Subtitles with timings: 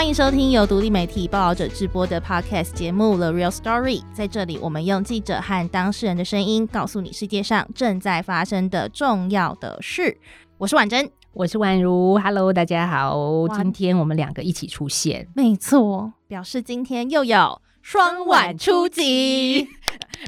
[0.00, 4.00] 欢迎收听由独立媒体报道者直播的 Podcast 节目《The Real Story》。
[4.14, 10.16] 在这里，我们用记者和当事人的声音，告诉你世界上正在发生的重要的事。
[10.56, 12.18] 我是婉珍，我是婉如。
[12.18, 19.68] Hello，大家好，今天我们两个一起出现，没错，表示今天又有双婉出击。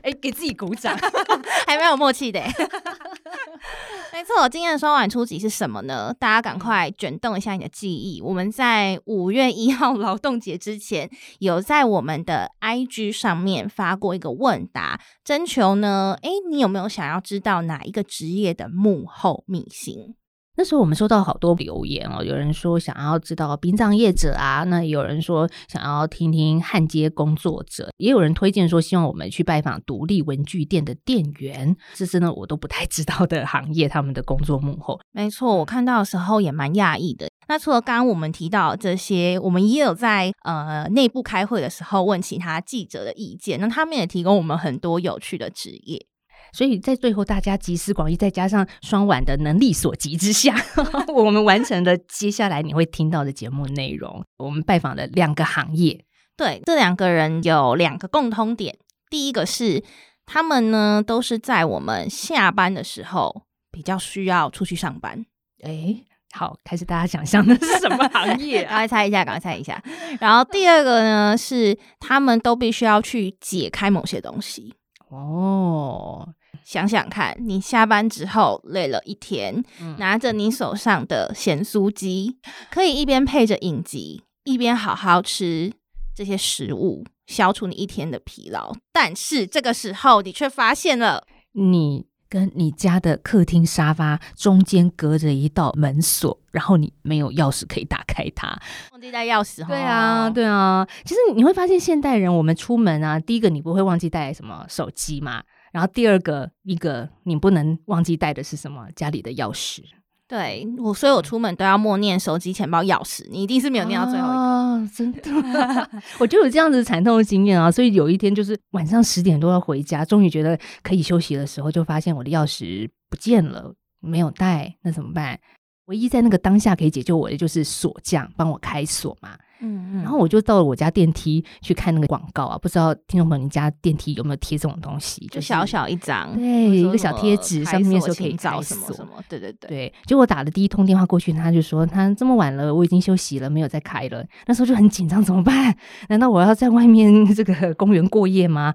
[0.03, 0.97] 哎、欸，给自己鼓掌，
[1.67, 2.41] 还蛮有默契的。
[4.13, 6.13] 没错，今天的双晚出击是什么呢？
[6.19, 8.21] 大家赶快卷动一下你的记忆。
[8.21, 11.11] 我们在五月一号劳动节之前，
[11.41, 20.17] 有在我们的 IG 上面发过一个问答，征求呢，哎，你有没有想要知道哪一个职业的幕后秘辛？
[20.57, 35.01] 那时候我们收到好多留言哦，有人说想要知道殡葬业者啊，那有人说想要听听焊接工作者，也有人推荐说希望我们去拜访独立文具店的店员，这是呢我都不太知道的行业，他们的工作幕后。
[35.13, 37.29] 没错，我看到的时候也蛮讶异的。
[37.49, 46.07] 那除了刚刚我们提到这些，我们也有在呃内部开会的时候问其他记者的意见，那他们也提供我们很多有趣的职业。
[46.53, 50.55] 所以在最后，大家集思广益，再加上双晚的能力所及之下，
[51.15, 54.23] 我们完成了接下来你会听到的节目内容。
[54.37, 56.05] 我们拜访了两个行业，
[56.37, 58.77] 对，这两个人有两个共通点。
[59.09, 59.83] 第一个是
[60.27, 65.25] 他们呢都是在我们下班的时候比较需要出去上班。
[65.63, 65.97] 哎，
[66.33, 68.65] 好，开始大家想象的是什么行业？
[68.69, 69.83] 赶快猜一下，赶快猜一下。
[70.21, 74.75] 然后第二个呢是他们都必须要去解开某些东西。
[75.09, 76.29] 哦。
[76.65, 82.39] 想想看，你下班之后累了一天，嗯、拿着你手上的咸酥鸡，
[82.71, 85.73] 可以一边配着影集，一边好好吃
[86.15, 88.73] 这些食物，消除你一天的疲劳。
[88.93, 98.49] 但是这个时候，你却发现了，你跟你家的客厅沙发中间隔着一道门锁，然后你没有钥匙可以打开它，
[98.93, 99.67] 忘记带钥匙。
[99.67, 100.87] 对啊，对啊。
[101.05, 105.43] 其实你会发现，现代人我们出门啊，第一个你不会忘记带什么手机嘛。
[105.73, 108.87] 然后第二个一个你不能忘记带的是什么？
[108.95, 109.81] 家里的钥匙。
[110.29, 113.27] 对，我所以我出门都要默念手机、钱包、钥匙。
[113.29, 115.91] 你一定是没有念到最后一个，哦、真的。
[116.19, 117.71] 我就有这样子惨痛的经验啊！
[117.71, 125.39] 所以有一天就是晚上十点多要回家，终于觉得可以休息的时候，就发现我的钥匙不见了，没有带，那怎么办？
[125.87, 129.31] 唯一在那个当下可以解救我的就是锁匠帮我开锁嘛。
[129.65, 135.25] 嗯嗯，然后我就到了我家电梯去看那个广告啊，不知道听众朋友你家电梯有没有贴这种东西？
[135.29, 139.69] 就小小一张，对，一个小贴纸，上面说可以找什么什么，对对对。
[139.69, 144.25] 对，结果打了第一通电话过去，他就说他这么晚了，我已经休息了，没有再开了。
[144.47, 145.77] 那时候就很紧张，怎么办？
[146.09, 148.75] 难道我要在外面这个 公园过夜吗？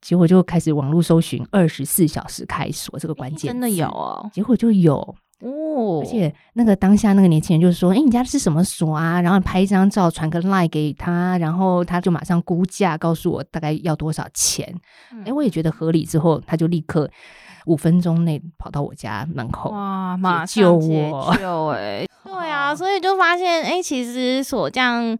[0.00, 5.14] 结果就开始网络搜寻二十四小时开锁这个关键，真的有哦，结果就有。
[5.42, 9.20] 哦，而且那个当下那个年轻人就是说，哎、欸，你家是什么锁啊？
[9.20, 14.72] 然后拍一张照，传个 line 给他，然后他就马上估价，告诉我大概要多少钱。
[15.10, 17.10] 哎、嗯，我也觉得合理，之后他就立刻
[17.66, 25.18] 五分钟内跑到我家门口，哇，马上救我，救哎， 对啊，所以就发现，哎、欸，其实锁匠。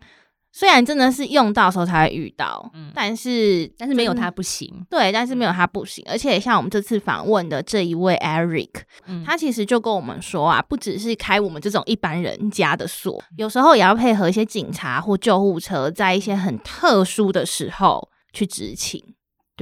[0.53, 6.05] 虽然真的是用到时候才会遇到，嗯、但是但是没有他不行，对，但是没有他不行。
[6.09, 8.71] 而且像我们这次访问的这一位 Eric，、
[9.07, 19.03] 嗯、他其实就跟我们说啊，不只是开我们这种一般人家的锁，有时候也要配合一些警察或救护车，在一些很特殊的时候去执勤。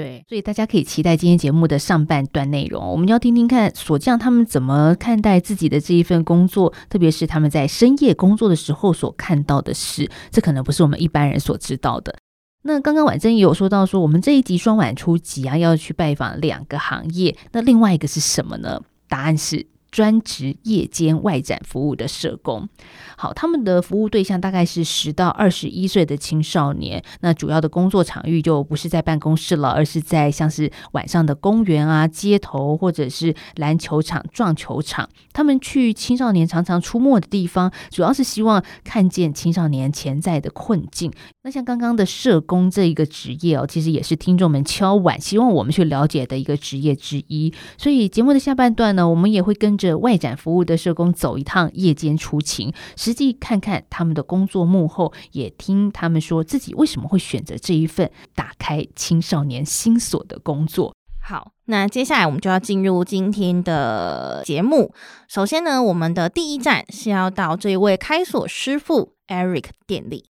[0.00, 2.82] 对，所以大家可以期待今天节目的上半段内容。
[2.90, 12.16] 我们要听听看锁匠他们怎么看待自己的这一份工作，特别是他们在深夜工作的时候所看到的事，这可能不是我们一般人所知道的。
[12.62, 18.80] 那刚刚婉珍也有说到，说我们这一集双晚出集啊，要去拜访两个行业，那另外一个是什么呢？
[19.06, 19.66] 答案是。
[19.90, 22.68] 专职夜间外展服务的社工，
[23.16, 27.02] 好，他们的服务对象大概是十到二十一岁的青少年。
[27.20, 35.08] 那主要的工作场域就不是在办公室了，而是在像是晚上的公园啊、街头或者是篮球场、撞球场。
[35.32, 41.12] 他们去青少年常常出没的地方，主要是希望看见青少年潜在的困境。
[41.42, 47.52] 那像刚刚的社工这一个职业哦，其实也是听众们敲碗希望我们去了解的一个职业之一。
[47.78, 60.94] 所以节目的下半段呢，我们也会跟着外展服务的社工走一趟夜间出勤，实际看看他们的工作幕后，也听他们说自己为什么会选择这一份打开青少年心锁的工作。
[61.22, 64.92] 好，那接下来我们就要进入今天的节目。
[65.28, 70.26] 首先呢，我们的第一站是要到这位开锁师傅 Eric 店里。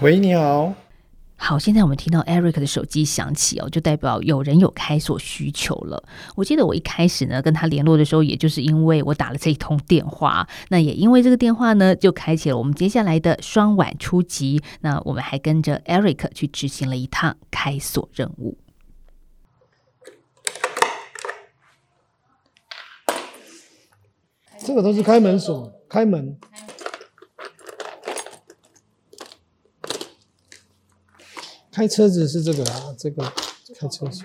[0.00, 0.74] 喂，你好。
[1.36, 6.02] 好，现在我们听到 Eric 的手机响起哦，就代表有人有开锁需求了。
[6.34, 14.62] 我记得我一开始呢跟他联络的时候，也就是因为我打了这一通电话，那也因为这个电话呢，就开启了我们接下来的双晚出击。
[14.80, 18.58] 那我们还跟着 Eric 去执行了一趟开锁任务。
[24.58, 26.36] 这个都是开门锁，开门。
[31.74, 33.24] 开车子是这个啊，这个
[33.76, 34.22] 开车子。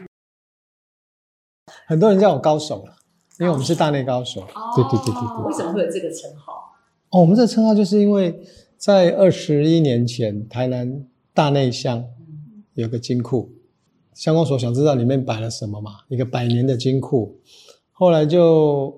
[1.87, 2.95] 很多人叫我高手了，
[3.39, 4.41] 因为我们是大内高手。
[4.41, 5.45] 哦、对对对对对。
[5.47, 6.53] 为什么会有这个称号？
[7.09, 8.39] 哦，我们这个称号就是因为
[8.77, 11.03] 在二十一年前，台南
[11.33, 12.05] 大内乡
[12.75, 13.51] 有个金库，
[14.13, 17.39] 相关所想知道里面摆了什么嘛，一个百年的金库，
[17.91, 18.95] 后来就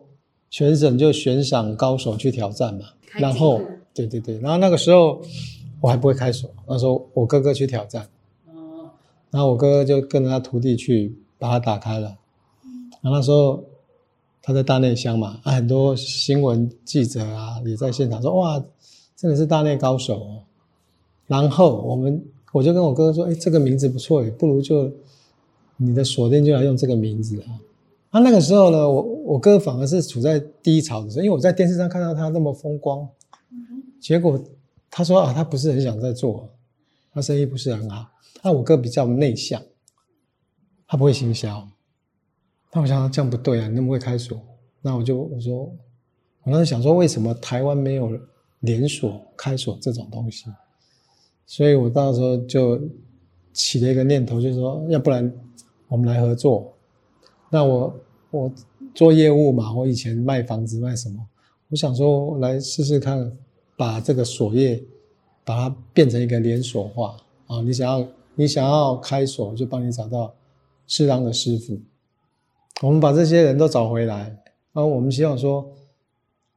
[0.50, 2.86] 全省就悬赏高手去挑战嘛。
[3.14, 3.62] 然后，
[3.94, 5.22] 对对对，然后那个时候
[5.80, 8.06] 我还不会开锁，那时候我哥哥去挑战。
[9.32, 12.18] 然后我哥哥就跟着他徒弟去把它打开了。
[13.02, 13.64] 然后那时候
[14.44, 18.64] 他在大内乡嘛，啊，很多新闻记者啊也在现场说：“哇，
[19.16, 20.44] 真的是大内高手哦。”
[21.28, 24.92] 然后我们我就跟我哥哥说：“哎，这个名字不错诶，不如就
[25.78, 27.58] 你的锁店就来用这个名字啊。”
[28.12, 33.08] 啊，那个时候呢，我我哥反而是处在低潮的时候，因为我在电视上看到他那么风光，
[34.02, 34.38] 结果
[34.90, 36.50] 他说啊，他不是很想再做，
[37.14, 38.06] 他生意不是很好。
[38.44, 39.62] 那我哥比较内向，
[40.88, 41.68] 他不会行销。
[42.74, 44.42] 那我想这样不对啊，你那么会开锁。
[44.82, 45.72] 那我就我说，
[46.44, 48.20] 我当时想说，为什么台湾没有
[48.62, 50.46] 连锁开锁这种东西？
[51.46, 52.82] 所以我到时候就
[53.54, 55.32] 起了一个念头，就是说，要不然
[55.88, 56.74] 我们来合作。
[57.50, 57.94] 那我
[58.32, 58.52] 我
[58.96, 61.24] 做业务嘛，我以前卖房子卖什么，
[61.70, 63.32] 我想说来试试看，
[63.78, 64.84] 把这个锁业
[65.44, 68.08] 把它变成一个连锁化啊，你想要。
[68.36, 70.34] 你想要开锁，就帮你找到
[70.88, 71.80] 适当的师傅。
[72.82, 74.20] 我们把这些人都找回来，
[74.74, 75.70] 然后我们希望说，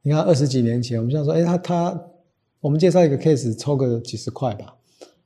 [0.01, 2.01] 你看二十几年前，我们希望说，哎，他他，
[2.61, 4.75] 我们介绍一个 case，抽个几十块吧。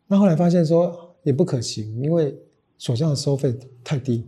[0.08, 2.36] 那后来发现说也不可行，因为
[2.78, 4.26] 锁匠的收费太低。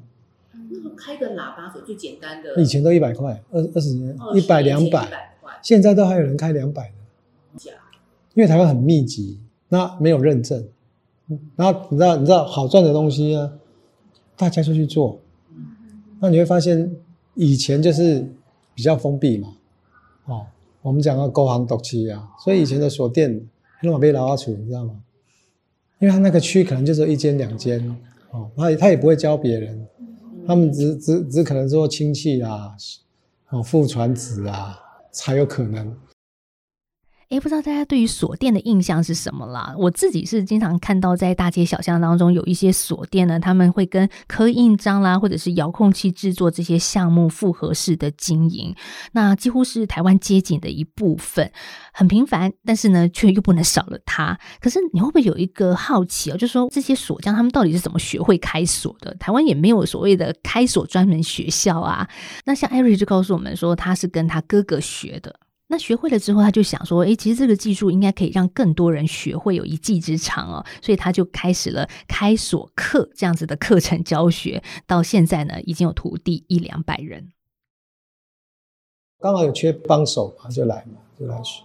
[0.54, 5.10] 嗯，开个喇叭锁最简单的，以前都一百块，二二十年一百两百，
[5.62, 6.94] 现在都还有人开两百的。
[7.58, 7.72] 假
[8.34, 10.66] 因为台湾很密集，那没有认证。
[11.56, 13.52] 然后你知道，你知道好赚的东西啊，
[14.36, 15.20] 大家就去做。
[16.20, 16.96] 那你会发现，
[17.36, 18.26] 以前就是
[18.74, 19.50] 比较封闭嘛。
[20.26, 20.46] 哦，
[20.82, 23.42] 我们讲到勾行独期啊，所以以前的锁店
[23.82, 24.96] 那么被老阿处，你知道吗？
[26.00, 27.96] 因为他那个区可能就只有一间两间，
[28.32, 29.88] 哦，他也他也不会教别人，
[30.48, 32.76] 他们只只只可能说亲戚啊，
[33.50, 34.80] 哦，父传子啊，
[35.12, 35.96] 才有可能。
[37.32, 39.74] 诶，不知道大家对于锁店的印象是什么啦？
[39.78, 48.76] 我自己是经常看到在大街小巷当中有一些锁店呢，他们会跟刻印章啦，或者是遥控器制作这些项目复合式的经营，
[49.14, 51.50] 那几乎是台湾街景的一部分，
[51.94, 54.38] 很平凡，但是呢，却又不能少了它。
[54.60, 59.16] 可是你会不会有一个好奇哦，就是说这些锁匠他们到底是怎么学会开锁的？
[59.16, 62.10] 台湾也没有所谓的开锁专门学校啊。
[62.44, 65.34] 那像 Eric 就告诉我们说，他是跟他哥哥学的。
[65.72, 74.62] 那学会了之后，他就想说：“诶，其实这个技术应该可以让更多人学会，有一技之长哦。”所以他就开始了开锁课这样子的课程教学。
[74.86, 77.30] 到现在呢，已经有徒弟一两百人。
[79.18, 81.64] 刚好有缺帮手嘛，就来嘛，就来学。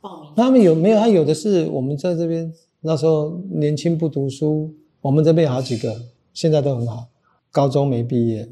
[0.00, 0.32] 报名。
[0.34, 0.98] 他们有没有？
[0.98, 2.50] 他有的是我们在这边
[2.80, 5.94] 那时候年轻不读书，我们这边有好几个，
[6.32, 7.08] 现在都很好，
[7.50, 8.48] 高中没毕业，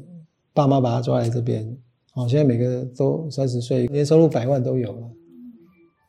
[0.53, 1.75] 爸妈把他抓来这边。
[2.17, 5.09] 哦，现在每个都三十岁，年收入百万都有了。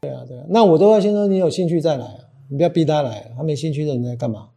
[0.00, 0.44] 对啊，对啊。
[0.48, 4.48] 那我都要先说，你有兴趣再来啊，你不要逼他来，他没兴趣的你在干嘛？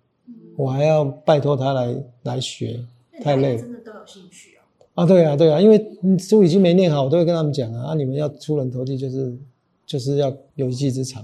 [0.55, 1.93] 我还要拜托他来
[2.23, 2.79] 来学，
[3.21, 3.61] 太累了。
[3.61, 4.63] 真的都有兴趣啊？
[4.95, 5.77] 啊，对啊，对啊，因为
[6.17, 9.37] 书已经没念好，我都会跟他们讲啊，啊，你们要出人头地，就是
[9.85, 11.21] 就是要有一技之长。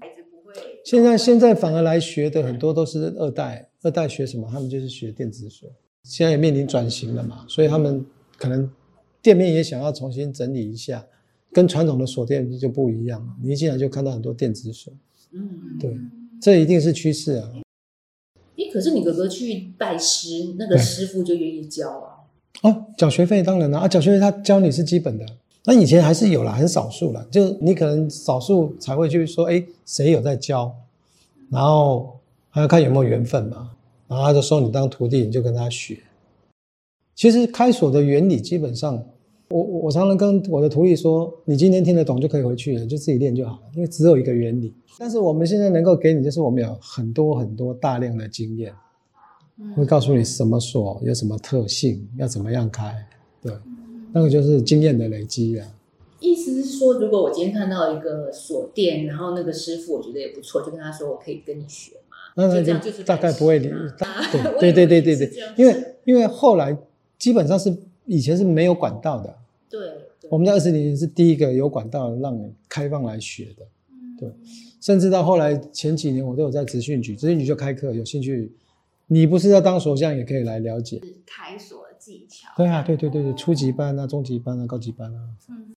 [0.00, 0.54] 孩子不会。
[0.84, 4.48] 现在现在反而来学的很多都是二代，二代学什么？
[4.50, 5.70] 他们就是学电子锁，
[6.02, 8.04] 现在也面临转型了嘛，所以他们
[8.36, 8.68] 可能。
[9.22, 11.04] 店面也想要重新整理一下，
[11.52, 13.32] 跟传统的锁店就不一样了。
[13.42, 14.92] 你一进来就看到很多电子锁，
[15.32, 15.96] 嗯，对，
[16.40, 17.52] 这一定是趋势啊。
[18.56, 22.24] 诶，可是你哥哥去拜师，那个师傅就愿意教啊？
[22.62, 25.24] 哦，缴学费当然了啊，缴学费他教你是基本的。
[25.64, 30.74] 那以前还是有啦，很少数啦，就你可能少数才会去说，哎，谁有在教，
[31.50, 32.18] 然后
[32.50, 33.70] 还要看有没有缘分嘛，
[34.06, 35.98] 然后他就收你当徒弟，你就跟他学。
[37.18, 39.04] 其实开锁的原理基本上
[39.48, 44.72] 我我常常跟我的徒弟说，你今天听得懂就可以回去了，就自己练就好了，因为只有一个原理。
[44.96, 48.72] 但是我们现在能够给你，就是我们有很多很多大量的经验，
[49.74, 52.94] 会告诉你什么锁有什么特性，要怎么样开。
[53.42, 53.52] 对，
[54.12, 55.66] 那个就是经验的累积啊。
[56.20, 62.16] 意思是说，如果我今天看到一个锁店，然后那个师傅我觉得也不错，就跟他说我可以跟你学嘛。
[62.36, 63.68] 那那就大概不会理。
[64.60, 66.76] 对对对对对 对，因为因为后来
[67.18, 69.34] 基本上是以前是没有管道的。
[69.68, 69.80] 对，
[70.30, 73.66] 我们在二十年前是第一个有管道让你开放来学的。
[74.18, 74.32] 对，
[74.80, 78.52] 甚至到后来前几年我都有在职训局，职训局就开课，有兴趣，
[79.06, 82.48] 你不是要当锁匠也可以来了解开锁技巧。
[82.56, 85.20] 对啊，对对对对，初级班啊，中级班啊，高级班啊。
[85.50, 85.74] 嗯。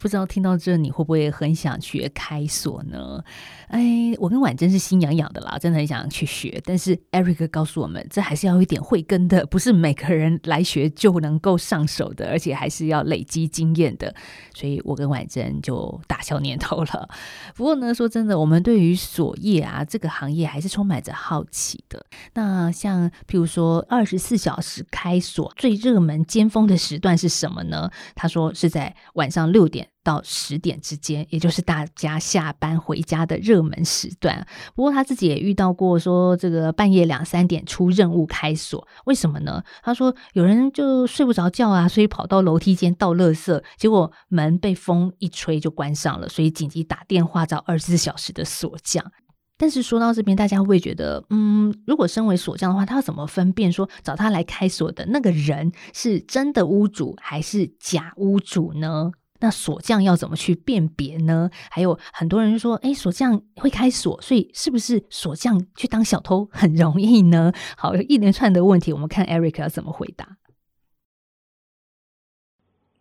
[0.00, 3.22] 不知道听到这，你会不会很想学开锁呢？
[3.68, 6.58] 哎，我跟婉珍是心痒痒的啦，真的很想去学。
[6.64, 14.14] 但是 Eric 告诉我们，这还是要一点慧根的，不是每个人来学就能够上手的，而且还是要累积经验的。
[14.54, 17.08] 所以我跟婉珍就打消念头了。
[17.54, 22.06] 不过呢，说真的，我们对于锁业啊这个行业还是充满着好奇的。
[22.32, 27.90] 那像譬如说，二十四小时开锁最热门尖峰的时段是什么呢？
[28.14, 29.89] 他说是在晚上六点。
[30.02, 34.46] 到十点之间，也就是大家下班回家的热门时段。
[34.74, 39.62] 不过他自己也遇到过，说这个半夜两三点出任务开锁，为什么呢？
[39.82, 49.12] 他说有人就睡不着觉啊，所以跑到楼梯间倒垃圾，结果门被风一吹就关上了，所以紧急打电话找二十四小时的锁匠。
[49.58, 59.12] 但是说到这边，大家会觉得，嗯，如果身为锁匠的话，他要怎么分辨说找他来开锁的那个人是真的屋主还是假屋主呢？
[59.40, 61.50] 那锁匠要怎么去辨别呢？
[61.70, 67.52] 还有很多人说，哎，锁匠会开锁，所以是不是锁匠去当小偷很容易呢？
[67.76, 70.36] 好，一连串的问题，我们看 Eric 要怎么回答。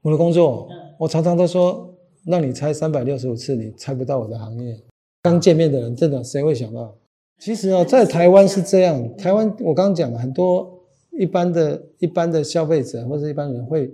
[0.01, 1.93] 我的工作，我常常都说，
[2.25, 4.81] 让你猜三百六十五次，你猜不到我的行业。
[5.21, 6.95] 刚见面的人，真的谁会想到？
[7.37, 10.81] 其实啊，在台湾是这样，台湾我刚刚讲了很多
[11.11, 13.93] 一般的、一般的消费者或者一般人会。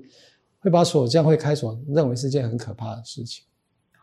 [0.66, 3.44] 会把锁匠会开锁认为是件很可怕的事情，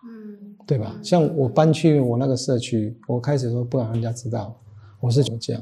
[0.05, 0.97] 嗯，对吧？
[1.03, 4.57] 像我搬去我那个社区，我开始说不敢让人家知道
[5.01, 5.61] 我是锁匠，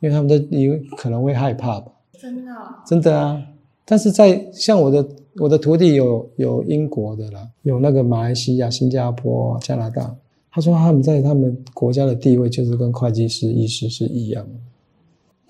[0.00, 1.92] 因为他们都以为可能会害怕吧。
[2.18, 2.52] 真的？
[2.86, 3.38] 真的啊！
[3.84, 10.16] 但是在像我的我的徒弟有有英国的啦，有那个马来西亚、新加坡、加拿大，
[10.50, 14.54] 他说他们在他们国家的地位就是跟会计师、医师是一样的。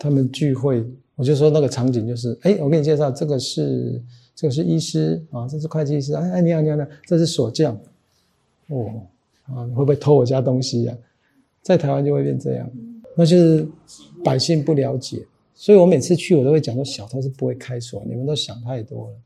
[0.01, 4.03] 他们聚会，我就说那个场景就是，哎，我给你介绍，这个是。
[4.41, 6.15] 这是医师啊，这是会计师。
[6.15, 7.79] 哎哎，你好，你好，你好，这是锁匠。
[8.69, 9.03] 哦，
[9.45, 10.97] 啊，你会不会偷我家东西呀？
[11.61, 12.71] 在台湾就会变这样，
[13.15, 13.69] 那就是
[14.25, 15.23] 百姓不了解。
[15.55, 19.17] 所以我每次去，我都会讲说，小偷是不会开锁，你们都想太多了，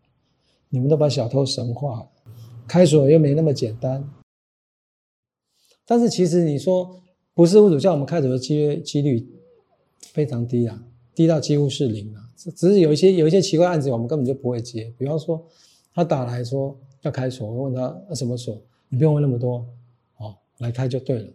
[0.69, 2.09] 你们都把小偷神化了，
[2.67, 4.05] 开锁又没那么简单。
[5.87, 7.01] 但是其实你说
[7.35, 9.25] 不是屋主叫我们开锁的机几率
[10.13, 10.83] 非常低啊，
[11.15, 12.24] 低到几乎是零啊。
[12.37, 14.93] 只是有一些有一些奇怪案子，我们根本就不会接。
[14.99, 15.43] 比方说，
[15.95, 19.67] 他打来说要开锁，我问他什么锁，你不用问那么多，
[20.19, 21.29] 哦，来开就对了。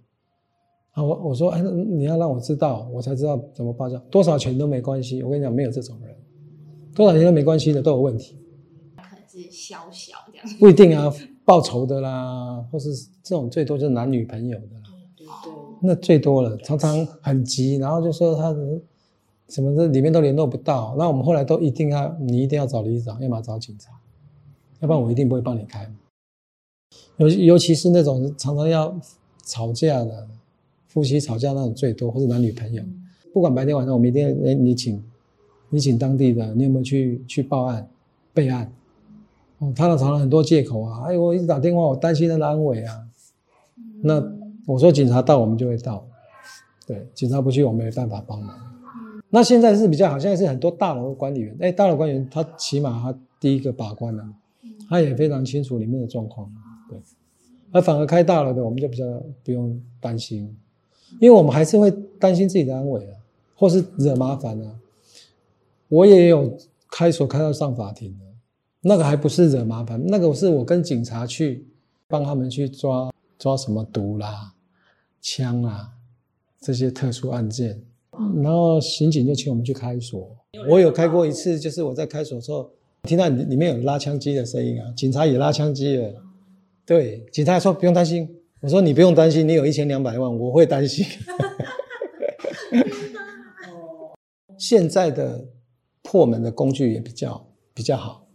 [0.91, 5.23] 啊，我我说，哎，你要让我知道，我才知道怎么报价，多少钱都没关系。
[5.23, 6.15] 我跟你讲，没有这种人，
[6.93, 8.37] 多少钱都没关系的都有问题。
[8.97, 11.13] 可能是小小这样，不一定啊，
[11.45, 14.83] 报仇的啦，或是这种最多就是男女朋友的啦，
[15.15, 18.53] 对对对，那最多了，常常很急，然后就说他。
[19.49, 23.91] 什么的里面都联络不到，那我们后来都一定要你一定要找里长，要么找警察，
[24.79, 25.91] 要不然我一定不会帮你开。
[27.17, 28.95] 尤尤其是那种常常要
[29.43, 30.27] 吵架的
[30.87, 32.83] 夫妻吵架那种最多，或者男女朋友，
[33.33, 35.03] 不管白天晚上，我们一定要哎你请
[35.69, 37.89] 你请当地的，你有没有去去报案
[38.33, 38.71] 备案？
[39.57, 43.03] 哦，他常常很多借口啊，哎我一直打电话，我担心他的安危啊。
[44.01, 44.23] 那
[44.67, 46.05] 我说警察到我们就会到，
[46.85, 48.68] 对，警察不去我们没办法帮忙。
[49.31, 54.27] 那现在是比较好，现在是很多大楼的管理员，哎，大楼管理员他起码他第一个把关了，
[54.89, 56.51] 他也非常清楚里面的状况，
[56.89, 56.97] 对，
[57.71, 59.05] 而反而开大楼的我们就比较
[59.43, 60.57] 不用担心，
[61.19, 63.13] 因为我们还是会担心自己的安危啊，
[63.55, 64.75] 或是惹麻烦啊。
[65.89, 66.57] 我也有
[66.89, 68.25] 开锁开到上法庭的，
[68.81, 71.67] 那个还不是惹麻烦，那个是我跟警察去
[72.07, 74.53] 帮他们去抓抓什么毒啦、
[75.21, 75.91] 枪啊
[76.59, 77.83] 这些特殊案件。
[78.41, 80.35] 然后刑警就请我们去开锁。
[80.67, 82.69] 我有开过一次，就是我在开锁的时候，
[83.03, 86.13] 听到里面有拉枪机的声音啊，警察也拉枪机了。
[86.85, 88.27] 对，警察说不用担心。
[88.61, 91.05] 我说你不用担心，你有一千两百万，我会担心。
[94.57, 95.47] 现在的
[96.01, 98.27] 破门的工具也比较比较好，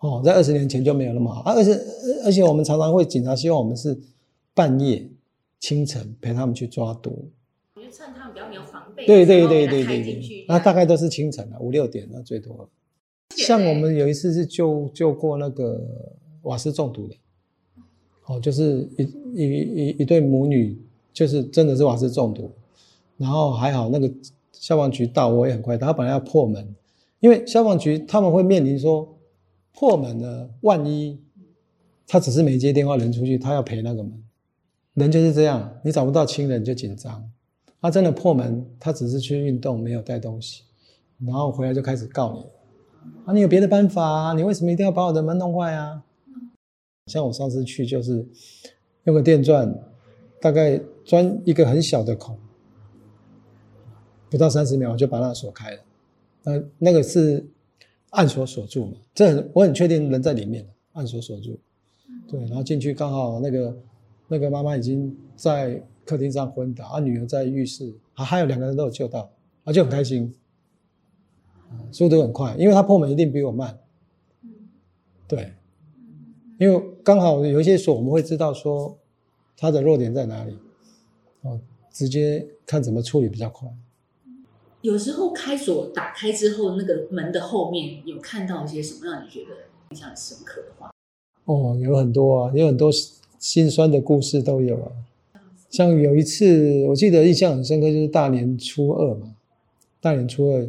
[0.00, 1.54] 哦，在二十年前就没有那么好啊。
[1.54, 1.80] 而且
[2.24, 3.96] 而且我们常常会警察希望我们是
[4.52, 5.08] 半夜
[5.60, 7.30] 清晨陪他们去抓毒。
[7.76, 12.68] 我就趁他们比较没有防备，对对对对对对，那大概都是清晨了，五六点那最多。
[13.36, 15.80] 像我们有一次是救救过那个
[16.42, 17.14] 瓦斯中毒的，
[18.26, 19.02] 哦，就是一
[19.34, 20.78] 一一一对母女，
[21.12, 22.50] 就是真的是瓦斯中毒，
[23.16, 24.10] 然后还好那个
[24.52, 26.74] 消防局到我也很快，他本来要破门，
[27.20, 29.16] 因为消防局他们会面临说
[29.74, 31.18] 破门呢，万一
[32.06, 34.24] 他只是没接电话，人出去，他要赔那个门，
[34.94, 37.30] 人就是这样，你找不到亲人就紧张，
[37.80, 40.64] 他真的破门，他只是去运动，没有带东西，
[41.24, 42.44] 然后回来就开始告你。
[43.24, 44.32] 啊，你有别的办法啊？
[44.34, 46.02] 你为什么一定要把我的门弄坏啊？
[47.06, 48.26] 像我上次去就是
[49.04, 49.74] 用个电钻，
[50.40, 52.36] 大概钻一个很小的孔，
[54.28, 55.78] 不到三十秒我就把那锁开了。
[56.42, 57.46] 那那个是
[58.10, 58.92] 按锁锁住嘛？
[59.14, 61.58] 这很我很确定人在里面，按锁锁住。
[62.26, 63.76] 对，然后进去刚好那个
[64.26, 69.30] 那个妈妈已经在客厅上昏倒，啊，女儿在浴室，啊，还有两个人都有救到，
[69.64, 70.34] 啊，就很开心。
[71.92, 73.78] 速度很快，因为他破门一定比我慢。
[75.26, 75.52] 对，
[76.58, 78.96] 因为刚好有一些锁，我们会知道说
[79.54, 80.56] 他的弱点在哪里，
[81.42, 81.60] 哦，
[81.90, 83.68] 直接看怎么处理比较快。
[84.80, 89.50] 有时候开锁打开之后，那个门的后面有看到一些什么让你觉得
[89.90, 90.90] 印象深刻的话？
[91.44, 92.90] 哦，有很多啊，有很多
[93.38, 94.92] 心酸的故事都有啊。
[95.70, 99.34] 像有一次，我记得印象很深刻，就是大年初二嘛，
[100.00, 100.68] 大年初二。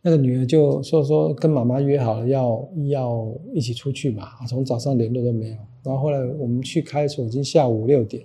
[0.00, 5.56] 那个女儿就说说跟妈妈约好了要要一起出去嘛，从早上联络都没有。
[5.82, 8.24] 然后后来我们去开锁，已经下午六点。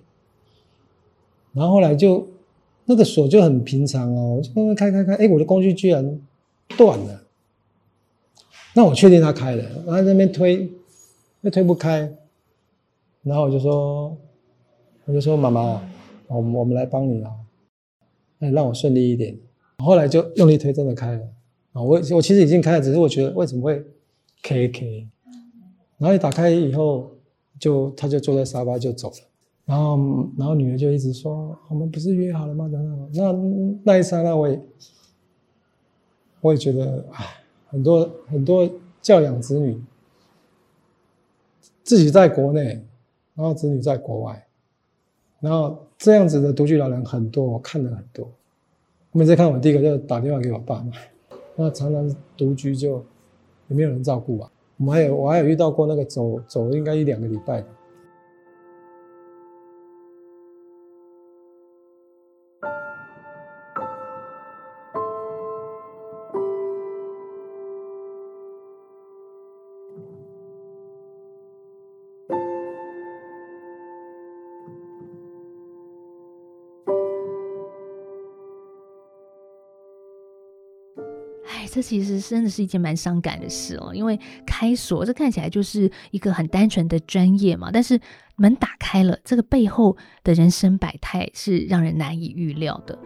[1.51, 2.27] 然后后来就
[2.85, 6.19] 那个锁就很平常哦，我就慢慢开开开，哎，我的工具居然
[6.77, 7.23] 断了。
[8.75, 10.69] 那我确定他开了，然后在那边推
[11.41, 12.11] 又推不开。
[13.23, 14.15] 然后我就说，
[15.05, 15.81] 我就说妈妈，
[16.27, 17.31] 我我们来帮你啊，
[18.39, 19.37] 哎，让我顺利一点。
[19.79, 21.19] 后来就用力推，真的开了。
[21.73, 23.83] 啊，我我其实已经开了，只是我觉得为什么会
[24.43, 25.07] K K，
[25.97, 27.11] 然后一打开以后，
[27.59, 29.15] 就他就坐在沙发就走了，
[29.65, 29.97] 然后
[30.37, 32.69] 然后女儿就一直说，我们不是约好了吗？
[32.71, 34.61] 等等，那那一刹那我也
[36.39, 38.69] 我也觉得，唉，很多很多
[39.01, 39.81] 教养子女，
[41.83, 42.85] 自己在国内，
[43.35, 44.42] 然后子女在国外，
[45.43, 48.25] 然后这样子的独居老人很多，我看了很多，
[49.11, 50.93] 我每次看我第一个就打电话给我爸妈。
[51.57, 53.03] 那常常独居就
[53.67, 54.49] 也没有人照顾啊。
[54.77, 57.61] 我们还有我还有遇到过那个走走应该一两个礼拜。
[81.67, 87.99] 这其实真的是一件蛮伤感的事哦，因为开锁这看起来就是一个很单纯的专业嘛，但是
[88.35, 92.97] 门打开了，这个背后的人生百态是让人难以预料的。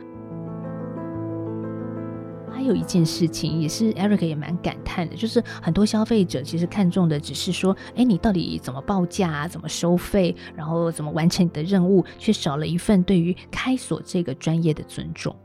[2.49, 15.35] 还有一件事情也是 Eric 也蛮感叹的，就是很多消费者其实看重的只是说，哎，你到底怎么报价啊，怎么收费，然后怎么完成你的任务，却少了一份对于开锁这个专业的尊重。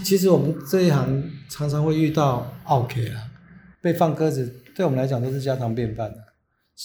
[0.00, 3.30] 其实我们这一行常常会遇到 OK 啊，
[3.80, 6.18] 被放鸽子，对我们来讲都是家常便饭的。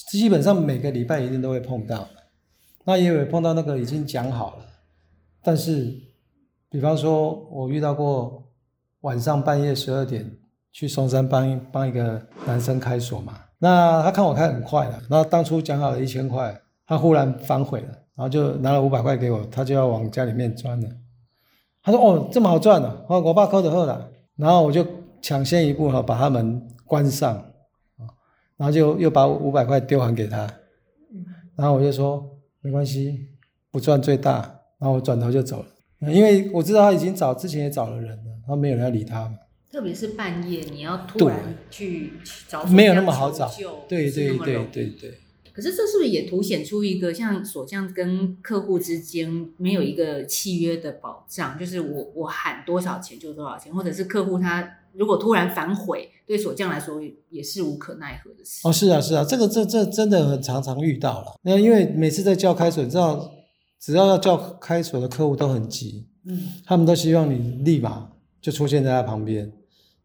[0.10, 2.08] 基本上每个礼拜一定都会碰到，
[2.86, 4.66] 那也有碰到那个已经讲好了，
[5.44, 5.94] 但是，
[6.70, 8.50] 比方说我遇到过
[9.02, 10.32] 晚上半夜十二点
[10.72, 20.90] 去松山帮帮一个男生开锁嘛，那他看我开很快了，那当初讲好了一千块，他忽然反悔了，然后就拿了五百块给我，他就要往家里面钻了。
[21.84, 24.86] 他说：“哦，这么好赚的，哦，我爸抠的喝了。”然后我就
[25.22, 27.44] 抢先一步哈，把他门关上，
[28.58, 30.48] 然后就又把五百块丢还给他，
[31.56, 32.24] 然后我就说
[32.62, 33.28] ：“没关系，
[33.72, 35.64] 不赚最大。”然后我转头就走
[36.00, 39.36] 了，因为我知道他已经找之前也找了人了，他没有人要理他嘛。
[39.72, 42.14] 特别是半夜，你要突然去
[42.48, 43.50] 找，没有那么好找。
[43.88, 45.14] 对对对对对。
[45.54, 51.58] 对可是这是不是也凸显出一个像锁匠跟客户之间没有一个契约的保障？
[51.60, 58.68] 就是我我喊多少钱就多少钱，或者是客户他如果突然反悔，对锁匠来说也是无可奈何的事。
[58.68, 61.36] 哦，是啊，是啊，这个这这真的很常常遇到了。
[61.44, 63.32] 那因为每次在叫开锁，你知道，
[63.80, 68.10] 只要要叫开锁的客户都很急，嗯，他们都希望你立马
[68.42, 69.52] 就出现在他旁边，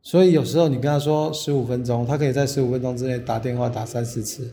[0.03, 4.53] 所以有时候你跟他说十五分钟，他可以在十五分钟之内打电话打三四次。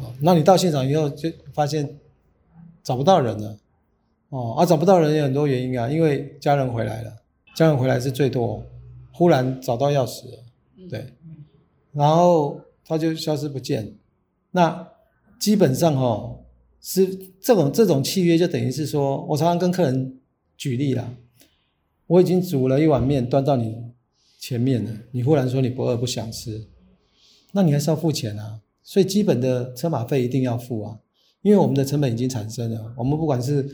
[0.00, 1.98] 哦，那你到现场以后就发现
[2.82, 3.56] 找不到人了。
[4.30, 7.12] 哦，啊，找不到人有很多原因啊，因为家人回来了，
[7.54, 8.64] 家人回来是最多，
[9.12, 10.38] 忽然找到钥匙了，
[10.88, 11.12] 对，
[11.92, 13.92] 然后他就消失不见。
[14.52, 14.88] 那
[15.38, 16.44] 基本上哦，
[16.80, 17.06] 是
[17.40, 20.20] 这种这种契约就等于是说，我常常跟客人
[20.56, 21.12] 举例啦，
[22.06, 23.76] 我已经煮了一碗面端到你
[24.38, 26.68] 前面了，你忽然说你不饿不想吃，
[27.50, 30.98] 那你还是要付钱啊，所以基本的车马费一定要付啊，
[31.42, 33.64] 因为我们的成本已经产生了，我们不管是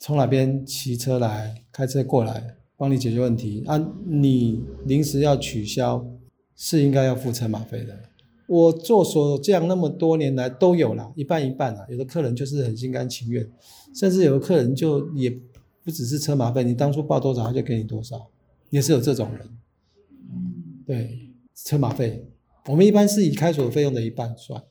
[0.00, 6.04] 从哪边骑车来、开车过来帮你解决问题啊，你临时要取消
[6.56, 7.96] 是应该要付车马费的。
[8.48, 11.86] 我做锁匠那么多年来都有啦，一半一半啊。
[11.88, 13.48] 有的客人就是很心甘情愿，
[13.94, 15.30] 甚至有的客人就也
[15.84, 18.26] 不只是车马费，你当初报多少他就给你多少，
[18.70, 19.48] 也是有这种人。
[20.84, 22.26] 对，车马费，
[22.66, 24.62] 我们一般是以开锁费用的一半算。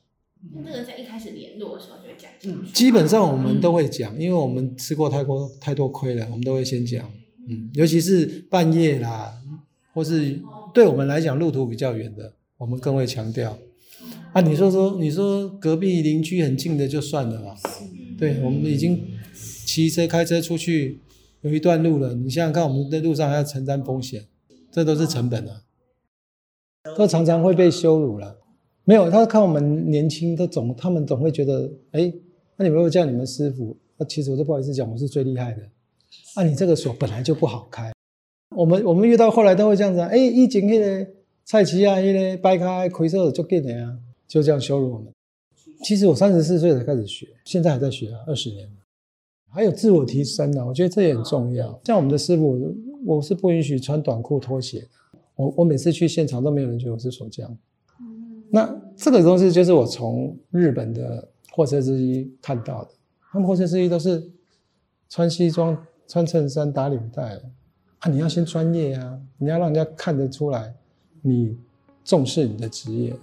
[0.54, 2.64] 那这个在一开始联络的时候就会讲嗯。
[2.72, 7.10] 基本上我们都会讲，因为我们吃过太多太多亏了，我们都会先讲。
[7.48, 9.32] 嗯，尤其是半夜啦，
[9.92, 10.40] 或是
[10.72, 13.58] 对我们来讲路途比较远的，我们更会强调。
[14.32, 17.54] 啊，你说说，你说隔壁邻居很近的就算了嘛。
[18.16, 19.02] 对，我们已经
[19.64, 21.00] 骑车开车出去
[21.42, 24.24] 有一段路了，你想想看，我们在路上还要承担风险，
[24.70, 25.62] 这都是成本啊。
[26.96, 28.36] 都常常会被羞辱了。
[28.84, 32.12] 没有，他看我们年轻，他总他们总会觉得，哎，
[32.56, 33.76] 那你们会叫你们师傅？
[33.96, 35.62] 那其实我都不好意思讲，我是最厉害的。
[36.34, 37.92] 啊，你这个锁本来就不好开。
[38.56, 41.06] 我们我们遇到后来都会这样子，哎，以前那个
[41.44, 43.96] 菜市啊，那个摆开开锁就给你啊。
[44.26, 45.12] 就这样羞辱我们。
[45.82, 48.72] 其实我三十四岁才开始学，现在还在学啊，二十年了。
[49.52, 51.80] 还有自我提升呢，我觉得这也很重要。
[51.84, 54.86] 像我们的师傅，我是不允许穿短裤拖鞋。
[55.40, 57.56] 我我每次去现场都没有人觉得我是锁匠。
[58.50, 62.90] 那这个东西就是我从日本的货车司机看到的，
[63.32, 64.30] 他们货车司机都是
[65.08, 65.76] 穿西装、
[66.06, 67.40] 穿衬衫、打领带
[68.00, 68.10] 啊。
[68.10, 70.74] 你要先专业啊，你要让人家看得出来
[71.22, 71.56] 你
[72.04, 73.16] 重视你的职业。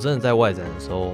[0.00, 1.12] 真的在外展的时候，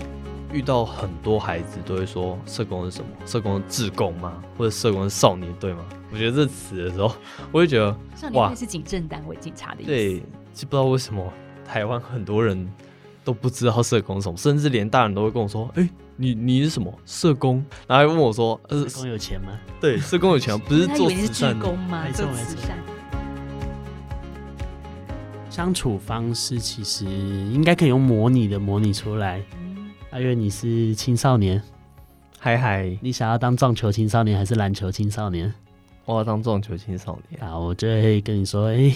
[0.52, 3.10] 遇到很多孩子都会说：“社工是什么？
[3.26, 4.40] 社工是志工吗？
[4.56, 5.80] 或者社工是少年队吗？”
[6.12, 7.12] 我觉得这词的时候，
[7.50, 9.90] 我就觉得哇，是警政单位警察的意思。
[9.90, 10.18] 对，
[10.54, 11.30] 就不知道为什么
[11.64, 12.66] 台湾很多人
[13.24, 17.56] 都不知道社工是什么，甚至连大人都会跟我说：“哎、欸，你你是什么社工？”
[17.88, 19.48] 然后还问我说：“呃，社工有钱吗？”
[19.80, 22.06] 对，社工有钱不 是做慈善工吗？
[22.14, 22.78] 做慈善。
[25.56, 29.40] 相处方式其实应该可以用模拟的模拟出来。
[30.10, 31.62] 阿月，你是青少年，
[32.38, 35.50] 嗨嗨，你想要当撞球青少年还是篮球青少年？
[36.04, 37.42] 我要当撞球青少年。
[37.42, 38.94] 啊，我就会跟你说，哎、欸，哎、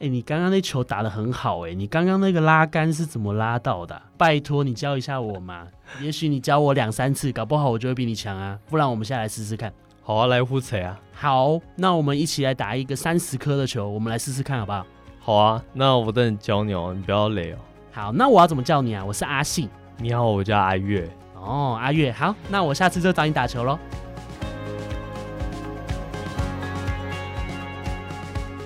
[0.00, 4.02] 欸，你刚刚那球打得很好、欸，哎，你刚刚那个拉杆是怎么拉到的？
[4.18, 5.68] 拜托你教一下我嘛。
[6.02, 8.58] 也许你教我两三次，搞不好我就会比你强啊。
[8.68, 9.72] 不然我们下来试试看。
[10.02, 11.00] 好啊，来互扯啊。
[11.12, 14.84] 好，那我们一起来打一个三十颗的球，我们来试试看好不好？
[15.26, 17.56] 好啊，那我等你教你哦，你不要累哦。
[17.90, 19.02] 好，那我要怎么叫你啊？
[19.02, 19.70] 我是阿信。
[19.96, 21.08] 你好，我叫阿月。
[21.34, 23.78] 哦，阿月，好，那我下次就找你打球喽。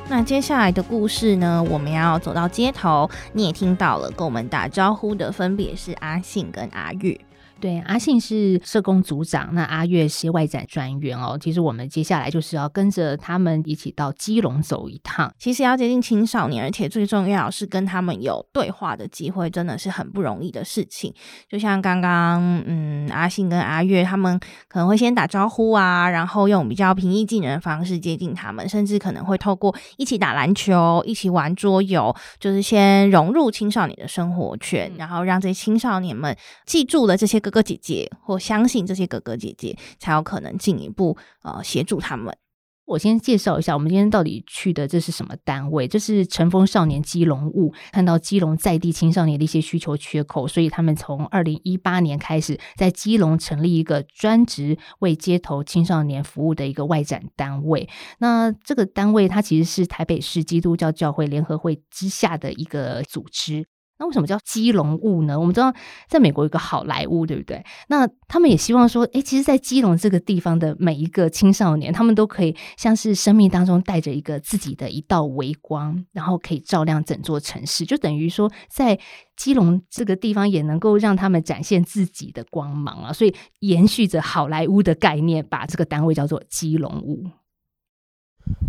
[0.08, 1.64] 那接下来的故事呢？
[1.70, 7.20] 我们要走到街头，你也听到了，跟我们打招呼的分别是阿信跟阿月。
[7.60, 11.36] 对，阿信是社工组长，那阿月是外展专员哦。
[11.40, 15.34] 其实我们接下来就是要跟着他们一起到基隆走一趟。
[15.40, 21.12] 其实要接近青少年，而且最重要是跟他们有对话的机会，真的是很不容易的事情。
[21.48, 37.42] 就像刚刚，嗯，阿信跟阿月他们可能会先打招呼啊，然后用比较平易近人的方式接近他们，甚至可能会透过一起打篮球、一起玩桌游，就是先融入青少年的生活圈，然后让这些青少年们记住了这些。
[37.48, 42.36] 哥哥姐姐，或相信这些哥哥姐姐，才有可能进一步呃协助他们。
[42.84, 45.88] 我先介绍一下，我们今天到底去的这是什么单位？
[45.88, 57.88] 这是晨风少年基隆雾，看到基隆在地青少年的一些需求缺口，所以他们从二零一八年开始在基隆成立一个专职为街头青少年服务的一个外展单位。
[58.18, 63.66] 那这个单位它其实是台北市基督教教会联合会之下的一个组织。
[63.98, 65.38] 那为什么叫基隆物呢？
[65.38, 65.74] 我们知道
[66.08, 67.64] 在美国有个好莱坞，对不对？
[67.88, 78.98] 那他们也希望说，诶，其实，在基隆这个地方的每一个青少年，他们都可以像是生命当中带着一个自己的一道微光，然后可以照亮整座城市，就等于说，在
[79.36, 83.12] 基隆这个地方也能够让他们展现自己的光芒啊。
[83.12, 87.24] 所以延续着好莱坞的概念，把这个单位叫做基隆物。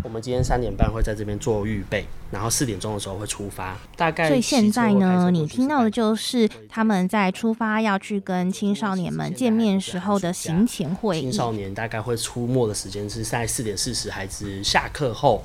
[0.02, 3.78] 我们今天三点半会在这边做预备，然后四点钟的时候会出发。
[3.98, 11.22] 大概所以现在呢，你听到的就是他们在出发要去跟青少年们见面时候的行前会议。
[11.22, 15.44] 青少年大概会出没的时间是在四点四十，孩子下课后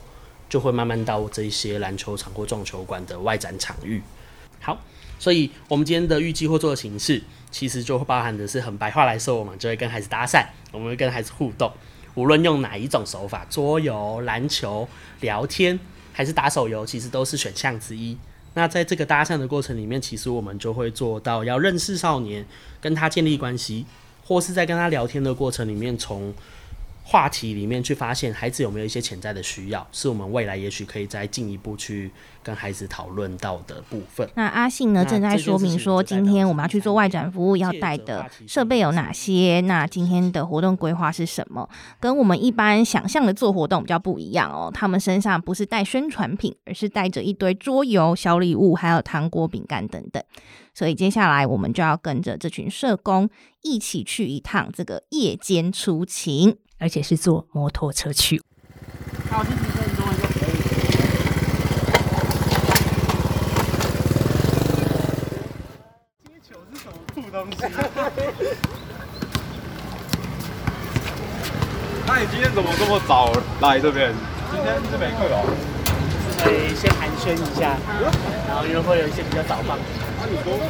[0.49, 4.01] 就会慢慢到这些篮球场或撞球馆的外展场域。
[4.61, 4.81] 好，
[5.19, 7.21] 所以我们今天的预计或做的形式，
[7.51, 11.71] 其实就会包含的是很白话来说，我们就会跟孩子搭讪，我们会跟孩子互动。
[12.15, 14.89] 无论用哪一种手法，桌游、篮球、
[15.21, 15.79] 聊天，
[16.13, 18.17] 还是打手游，其实都是选项之一。
[18.55, 22.47] 那在这个搭讪的过程里面，其实我们就会做到要认识少年，
[22.81, 23.85] 跟他建立关系，
[24.25, 26.33] 或是在跟他聊天的过程里面，从
[27.07, 32.11] 话题里面去发现孩子有没有一些潜在的需要，是我们未来也许可以再进一步去
[32.43, 34.27] 跟孩子讨论到的部分。
[34.35, 39.61] 那阿信呢，正在说明说，今天我们要去做外展服务，要带的设备有哪些？
[39.67, 41.69] 那今天的活动规划是什么？
[42.01, 44.71] 跟我们一般想象的做活动比较不一样哦。
[44.73, 50.23] 他们身上不是带宣传品，而是带着一堆桌游、小礼物，还有糖果、饼干等等。
[50.73, 53.29] 所以接下来我们就要跟着这群社工
[53.63, 56.57] 一起去一趟这个夜间出勤。
[56.85, 58.43] 而且是坐摩托车去。
[59.31, 60.53] 好，几分钟就可以。
[66.29, 67.57] 接球是什么酷东西？
[72.07, 74.13] 那你今天怎么这么早来这边？
[74.53, 75.41] 今天是没课哦。
[76.37, 77.79] 可以先寒暄一下，
[78.47, 79.79] 然后因为会有一些比较早放。
[80.21, 80.61] 那你说？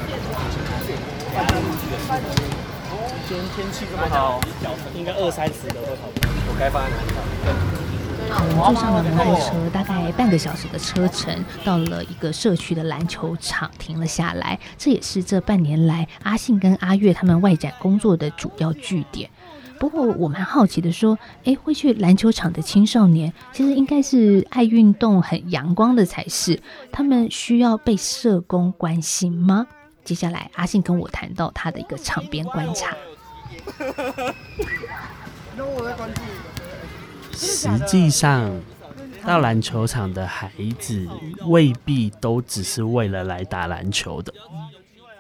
[3.27, 4.39] 今天天气这么好，
[4.95, 6.09] 应该二三十的会跑。
[6.47, 8.31] 我该放在哪里？
[8.31, 14.59] 好，我们坐上了摩托车，大概半个小时的车程，到了一个社区的篮球场，停了下来。
[14.77, 19.31] 这也是这半年来阿信跟阿月他们外展工作的主要据点。
[19.79, 26.61] 不过我蛮好奇的说，哎，会去篮球场的青少年，其实应该是爱运动、很阳光的才是。
[26.93, 29.67] 他们需要被社工关心吗？
[30.05, 32.95] 接下来阿信跟我谈到他的一个场边观察。
[37.33, 38.61] 实际上，
[39.25, 41.09] 到篮球场的孩子
[41.47, 44.33] 未必都只是为了来打篮球的。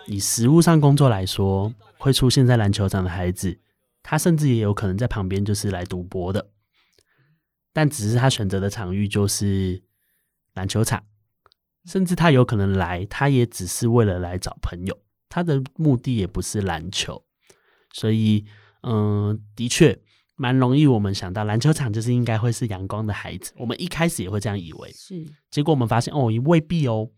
[0.07, 3.59] 以实务上工作来说，会出现在篮球场的孩子，
[4.03, 6.51] 他甚至也有可能在旁边就是来赌博的。
[7.73, 9.83] 但只是他选择的场域就是
[10.55, 11.03] 篮球场，
[11.87, 14.97] 甚至他有可能来，他也只是为了来找朋友，
[15.29, 17.25] 他的目的也不是篮球。
[17.95, 18.45] 所以，
[18.83, 19.97] 嗯、呃，的确
[20.35, 23.53] 蛮容易，我们想到篮球场就是应该会是阳光的孩子。
[23.57, 25.25] 我们一开始也会这样以为，是。
[25.49, 27.11] 结果我们发现，哦，也未必哦。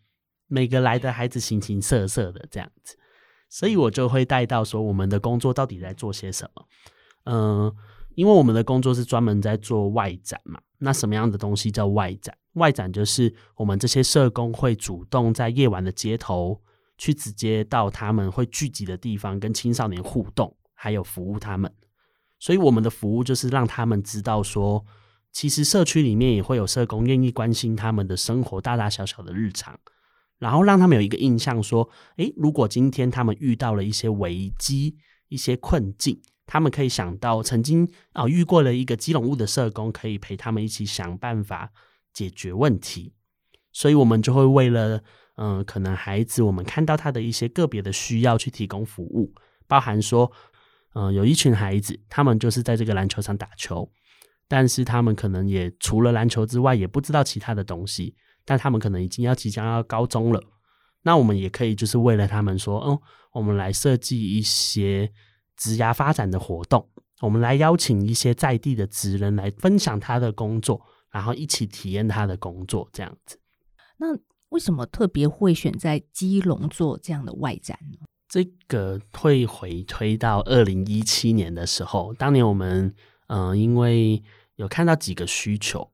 [0.49, 2.97] 每个来的孩子形形色色的这样子，
[3.49, 6.69] 所以我就会带到说，我们的工作到底在做些什么？
[7.25, 7.77] 嗯、呃，
[8.15, 10.61] 因为我们的工作是专门在做外展嘛。
[10.79, 12.37] 那什么样的东西叫外展？
[12.53, 16.63] 外展就是我们这些社工会主动在夜晚的街头，
[16.99, 20.55] 去直接到他们会聚集的地方，跟青少年互动。
[20.79, 21.73] 还有服务他们，
[22.39, 24.85] 所以我们的服务就是让他们知道说，
[25.33, 29.79] 其实社区里面也会有社工愿意关心他们的生活大大小小的日常，
[30.39, 34.97] 然后让他们有一个印象说，诶，如果今天他们遇到了一些危机、
[35.29, 41.73] 一些困境，他们可以想到曾经啊遇过了一个基隆物的社工，可以陪他们一起想办法
[42.13, 43.15] 解决问题。
[43.73, 45.03] 所以我们就会为了
[45.37, 49.35] 嗯、可能孩子我们看到他的一些个别的需要去提供服务，
[49.67, 50.31] 包含说。
[50.99, 53.87] 嗯、有一群孩子，他们就是在这个篮球场打球，
[54.49, 58.17] 但是他们可能也除了篮球之外，也不知道其他的东西。
[58.49, 60.41] 但他们可能已经要即将要高中了，
[61.03, 62.97] 那我们也可以就是为了他们说，嗯，
[63.33, 65.13] 我们来设计一些
[65.57, 66.89] 职涯发展的活动，
[67.23, 70.81] 我们来邀请一些在地的职人来分享他的工作，
[71.11, 73.37] 然后一起体验他的工作，这样子。
[73.99, 74.17] 那
[74.51, 77.99] 为什么特别会选在基隆做这样的外展呢？
[78.29, 82.95] 这个会回推到二零一七年的时候，当年我们
[83.29, 84.23] 嗯、呃，因为
[84.57, 85.93] 有看到几个需求，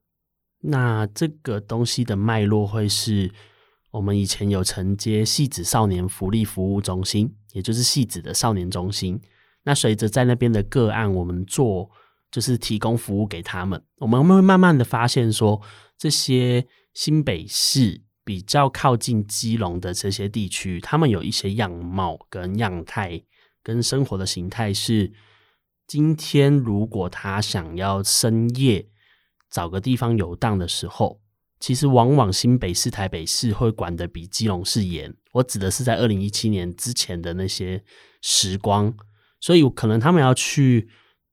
[0.60, 3.30] 那这个东西的脉络会是
[3.90, 9.20] 我们以前有承接汐止少年福利服务中心，也就是汐止的少年中心。
[9.64, 11.90] 那随着在那边的个案，我们做
[12.30, 15.60] 就是提供服务给他们，我们会慢慢的发现说，
[15.98, 23.22] 这些新北市比较靠近基隆的这些地区，他们有一些样貌跟样态
[23.62, 25.12] 跟生活的形态是，
[25.86, 28.86] 今天如果他想要深夜
[29.50, 31.20] 找个地方游荡的时候，
[31.60, 35.14] 其实往往新北市、台北市会管得比基隆市严。
[35.32, 37.82] 我指的是在二零一七年之前的那些
[38.20, 38.94] 时光，
[39.40, 40.88] 所以可能他们要去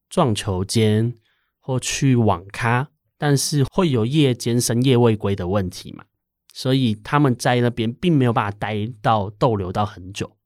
[0.08, 1.16] 撞球间
[1.58, 6.04] 或去网咖，但是会有夜间深夜未归的问题嘛。
[6.52, 10.36] 所以他们在那边并没有办法待到逗留到很久。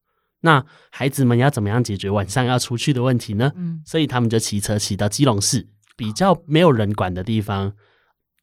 [0.40, 3.50] 那孩子们要怎么样解决晚上要出去的问题呢？
[3.56, 7.74] 嗯，所以他们就骑车骑到基隆市比较没有人管的地方，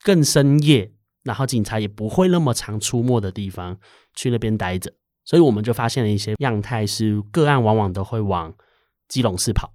[0.04, 0.91] 更深夜，
[1.24, 3.78] 然后警察也不会那么常出没的地方
[4.15, 4.91] 去那边待着。
[5.24, 8.56] 所以我们就发现了一些样态，是个案往往都会往
[9.08, 9.71] 基隆市跑。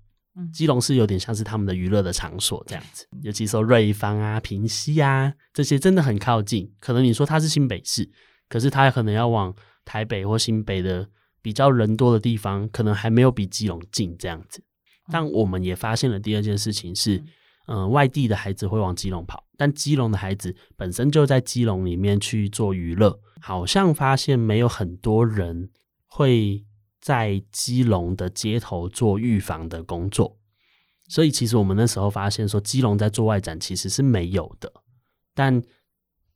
[0.52, 6.70] 基隆是有点像是他们的娱乐的场所这样子，尤其说瑞芳啊、平溪啊这些真的很靠近。
[6.78, 8.10] 可能你说它是新北市，
[8.48, 11.08] 可是它可能要往台北或新北的
[11.40, 14.62] 比较人多的地方，可能还没有比基隆近这样子。
[15.10, 17.16] 但我们也发现了第二件事情是，
[17.68, 25.70] 嗯、呃，外地的孩子会往基隆跑，但基隆的孩子本身就在基隆里面去做娱乐，好像发现没有很多人
[26.04, 26.65] 会。
[27.06, 30.36] 在基隆的街头做预防的工作，
[31.06, 34.72] 所以其实我们那时候发现说，基隆在做外展其实是没有的，
[35.32, 35.62] 但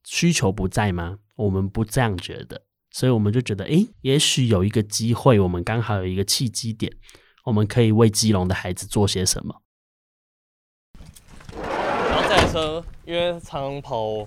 [0.04, 1.18] 需求不在吗？
[1.34, 6.92] 我们不这样觉得，所以我们就觉得，诶，也许有一个机会，我们刚好有一个契机点，
[7.46, 9.62] 我们可以为基隆的孩子做些什么。
[11.52, 14.24] 然后这台车，因为常常跑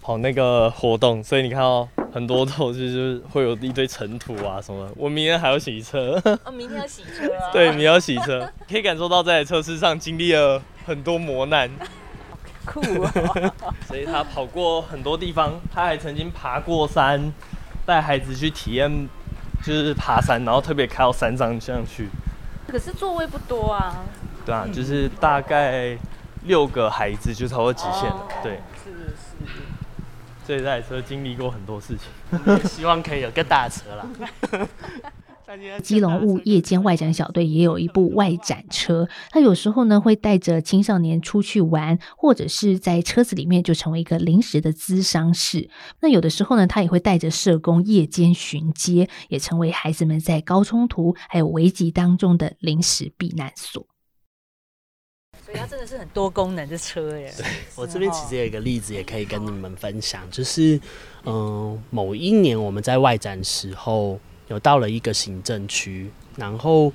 [0.00, 1.86] 跑那个活动，所以你看哦。
[2.12, 6.20] 很多都是就是会有一堆尘土啊什么的，我明天还要洗车。
[6.44, 7.48] 哦，明天要洗车啊？
[7.52, 11.70] 对，明天要洗车，可以感受到这台车身上经历了很多磨难。
[12.64, 13.12] 酷啊！
[13.88, 17.32] 所以他跑过很多地方，他还曾经爬过山，
[17.84, 19.08] 带孩子去体验，
[19.64, 22.08] 就是爬山，然后特别开到山上这样去。
[22.68, 24.04] 可是座位不多啊。
[24.44, 25.98] 对啊，就是大概
[26.44, 28.28] 六个孩子就超过极限了。
[28.42, 28.60] 对。
[30.58, 34.06] 这台车经历过很多事情， 希望可以有个大的车啦。
[35.82, 45.68] 基隆雾夜间外展小队也有一部外展车，他有时候呢会带着青少年出去玩，或者是在车子里面就成为一个临时的咨商室。
[46.00, 53.86] 那有的时候呢，他也会带着社工夜间巡街，也成为孩子们在高冲突还有危急当中的临时避难所。
[55.54, 57.32] 它真的是很多功能的车耶。
[57.36, 60.76] 对，我这边其实有一个例子也可以跟你们分享，就是
[61.24, 66.92] 嗯、呃，某一年我们在外展时候有到了一个行政区，然后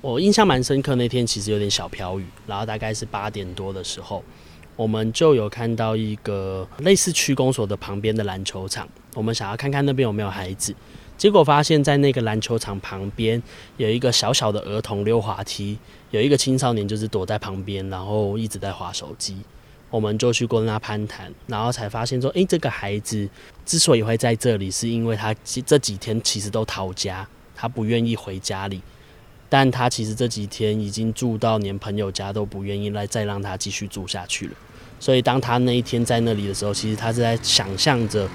[0.00, 4.22] 我印象蛮深刻，那天其实有点小飘雨，然后大概是八点多的时候，
[4.76, 10.74] 我们就有看到一个类似区公所的旁边的篮球场，我们想要看看那边有没有孩子。
[11.18, 13.40] 结果发现，在那个篮球场旁边
[13.76, 15.78] 有一个小小的儿童溜滑梯，
[16.10, 19.36] 有一个青少年就是躲在旁边，然后一直在滑手机。
[19.88, 23.28] 我们就去跟他攀谈，然后才发现说，诶，这个孩子
[23.66, 25.32] 之所以会在这里，是因为他
[25.66, 28.80] 这几天其实都逃家，他不愿意回家里，
[29.50, 34.52] 但他其实这几天已经住到连朋友家都不愿意来再让他继续住下去了。
[34.98, 38.26] 所以当他那一天在那里的时候，其实他是在想象着。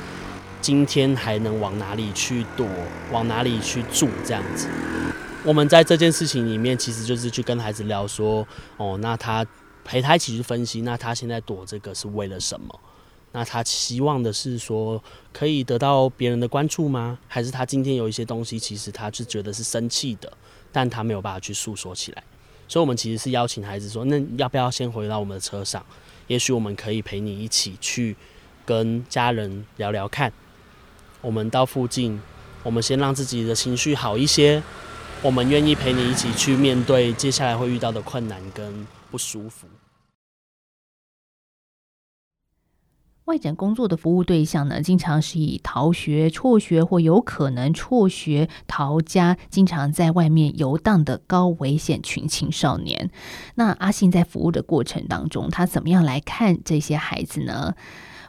[0.68, 2.68] 今天还能往哪里去躲？
[3.10, 4.10] 往哪里去住？
[4.26, 4.68] 这样子，
[5.46, 9.48] 我们在这件事情里面，其实就是去跟孩子聊说，哦，那他
[9.86, 12.78] 陪他一起去分析，那他现在躲这个是为了什么？
[13.32, 15.02] 那他希望的是说，
[15.32, 17.18] 可以得到别人的关注吗？
[17.30, 20.30] 还是他今天有一些东西，其实他是觉得是生气的，
[20.74, 22.22] 但他没有办法去诉说起来。
[22.68, 25.82] 所以，我们其实是邀请孩子说，那要不要先回到我们的车上？
[26.28, 28.18] 也许我们可以陪你一起去
[28.66, 30.34] 跟家人聊聊看。
[31.22, 32.20] 我们到附近，
[32.64, 34.62] 我们先让自己的情绪好一些。
[35.24, 39.68] 我们愿意陪你一起去面对接下来会遇到的困难跟不舒服。
[43.26, 53.10] 外展工作的服务对象呢，经常是以逃学、辍学或有可能辍学、逃家、经常在外面游荡的高危险群青少年。
[53.56, 57.76] 那阿信在服务的过程当中，他怎么样来看这些孩子呢？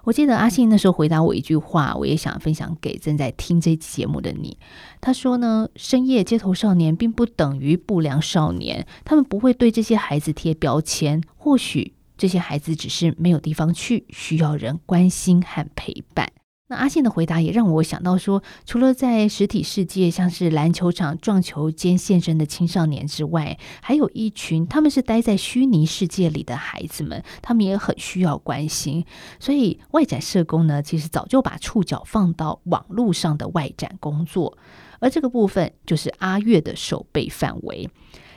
[0.04, 4.56] 我记得阿信那时候回答我一句话，我也想分享给正在听这期节目的你。
[5.00, 11.22] 他说呢，深夜街头少年并不等于不良少年，他们不会对这些孩子贴标签。
[11.36, 16.30] 或许这些孩子只是没有地方去，需要人关心和陪伴。
[16.70, 29.04] 那阿信的回答也让我想到说，除了在实体世界，像是篮球场撞球间现身的青少年之外，还有一群他们是待在虚拟世界里的孩子们，他们也很需要关心。
[29.40, 34.58] 所以外展社工呢，其实早就把触角放到网络上的外展工作，
[34.98, 37.88] 而这个部分就是阿月的守备范围。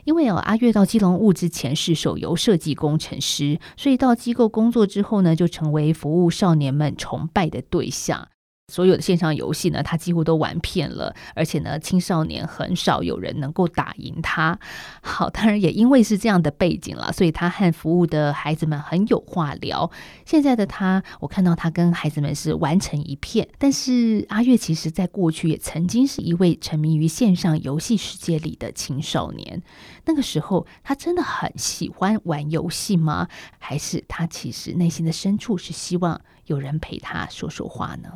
[0.05, 8.27] 因为有阿月到基隆物之前是手游设计工程师，所以到机构工作之后呢，就成为服务少年们崇拜的对象。
[8.71, 14.57] 所有的线上游戏呢，他几乎都玩遍了，而且呢，青少年很少有人能够打赢他。
[15.01, 19.91] 好，当然也因为是这样的背景了，所以他和服务的孩子们很有话聊。
[20.25, 23.45] 现在的他，我看到他跟孩子们是玩成一片。
[23.57, 29.61] 但是阿月其实在过去也曾经是一位沉迷于线上游戏世界里的青少年。
[30.05, 33.27] 那个时候，他真的很喜欢玩游戏吗？
[33.59, 38.09] 还是他其实内心的深处是希望有人陪他说说话呢？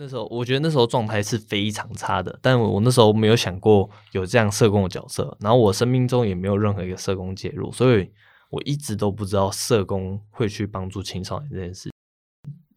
[0.00, 8.08] 那时候我觉得那时候状态是非常差的，但我那时候没有想过有这样社工的角色，然后我生命中也没有任何一个社工介入，所以
[8.50, 11.90] 我一直都不知道社工会去帮助青少年这件事。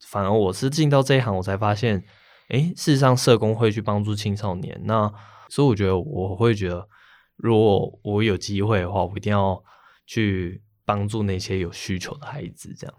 [0.08, 2.04] 反而我是进到这一行，我才发现，
[2.50, 4.82] 诶，事实上社工会去帮助青少年。
[4.86, 5.14] 那
[5.48, 6.88] 所以我觉得我会觉得，
[7.38, 9.64] 如果我有机会的话，我一定要
[10.08, 12.96] 去帮助那些有需求的孩子，这样。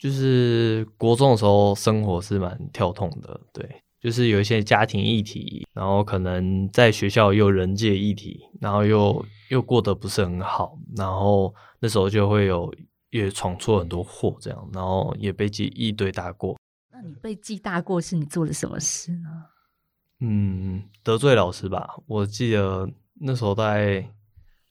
[0.00, 12.74] 就是国中的时候，生活是蛮跳痛的，对，就是有一些家庭议题，然后可能在学校又人界议题，然后又又过得不是很好，然后那时候就会有
[13.10, 16.58] 也闯出很多祸，这样，然后也被记一堆大过。
[16.90, 19.28] 那你被记大过是你做了什么事呢？
[20.20, 21.96] 嗯，得罪老师吧。
[22.06, 22.88] 我记得
[23.20, 24.10] 那时候大概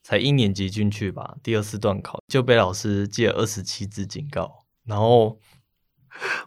[0.02, 4.64] 才一年级进去吧，第二次段考就被老师记了二十七支警告。
[4.84, 5.38] 然后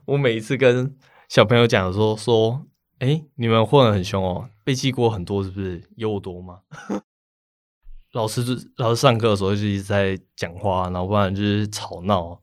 [0.06, 0.96] 我每一次跟
[1.30, 2.66] 小朋友讲说说，
[3.00, 5.90] 哎，你们混得很凶哦，被记过很多是不是？
[5.96, 6.62] 有我多吗？
[8.14, 12.42] 老师就老师上课的时候就一直在讲话，然后不然就是吵闹。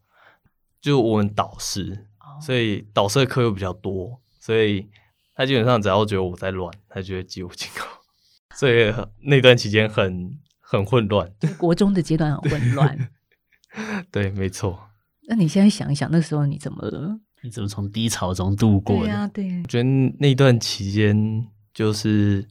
[0.81, 2.09] 就我们导师，
[2.41, 4.89] 所以导师的课又比较多，所以
[5.35, 7.85] 他基本上只要觉得我在乱，他就会记我警告。
[8.57, 13.11] 所以那段期间很很混乱，国中的阶段很混乱。
[14.11, 14.90] 对，没错。
[15.31, 17.17] 那你现在想一想，那时候你怎么了？
[17.41, 19.03] 你怎么从低潮中度过的？
[19.03, 19.63] 对呀，对。
[19.63, 22.45] 我觉得那段期间就是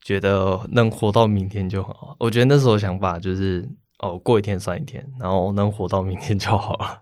[0.00, 2.14] 觉得能活到明天就好。
[2.20, 7.00] 我觉得那时候想法就是哦，过一天算一天，然后能活到明天就好了。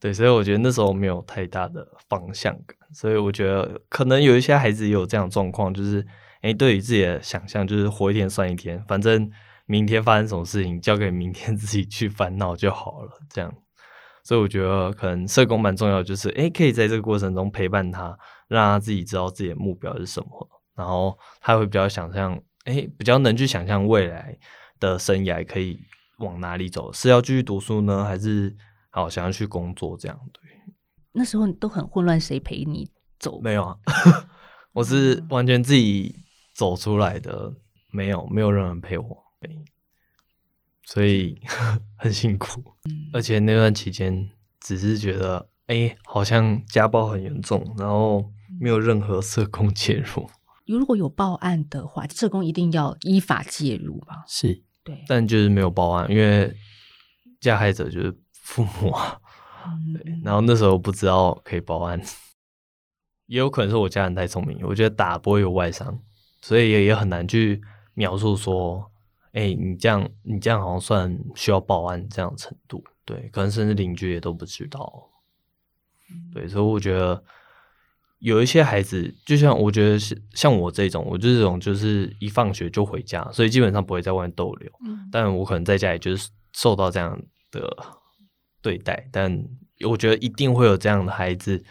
[0.00, 2.76] 对，所以我觉得那时候没有太大的方向感。
[2.92, 6.04] 所以我觉得可能有一些孩子也有这样状况，就是
[6.40, 9.30] 哎，对于自己的想象就是活一天算一天，反正
[9.66, 13.54] 明天发生什么事情交给明天自己去烦恼就好了，这样。
[14.28, 18.14] 所以我觉得可能社工蛮重要，就是诶，可以在这个过程中陪伴他，
[18.46, 24.38] 让他自己知道自己的目标是什么，然后他会比较想象，诶，比较能去想象未来
[24.78, 25.80] 的生涯可以
[26.18, 28.54] 往哪里走，是要继续读书呢，还是
[28.90, 30.20] 好想要去工作这样？
[30.30, 30.42] 对，
[31.12, 32.86] 那时候你都很混乱，谁陪你
[33.18, 33.40] 走？
[33.40, 33.78] 没有啊，
[34.74, 36.14] 我是完全自己
[36.54, 37.50] 走出来的，
[37.90, 39.24] 没有没有任何人陪我。
[40.90, 41.38] 所以
[41.96, 42.64] 很辛苦，
[43.12, 48.24] 而且那段期间只是觉得，哎、欸，好像家暴很严重，然后
[48.58, 50.26] 没有任何社工介入。
[50.66, 54.24] 如果有报案的话，社工一定要依法介入吧？
[54.26, 55.04] 是，对。
[55.06, 56.56] 但就是没有报案，因为
[57.38, 59.20] 加害者就是父母啊。
[59.92, 60.18] 对。
[60.24, 62.00] 然后那时候不知道可以报案，
[63.26, 66.00] 也有可能是我家人太聪明，我觉得打不会有外伤，
[66.40, 67.60] 所以也也很难去
[67.92, 68.90] 描述说。
[69.32, 75.10] 哎、欸，你这样，你这样好像算需要报案这样的程度，对，可能甚至邻居也都不知道，
[76.32, 77.22] 对，所以我觉得
[78.18, 87.20] 有一些孩子，就像我觉得是像我这种，我这种就是一放学就回家，所以基本上不会在外面逗留，嗯，但我可能在家里就是受到这样
[87.50, 87.76] 的
[88.62, 89.46] 对待，但
[89.86, 91.62] 我觉得一定会有这样的孩子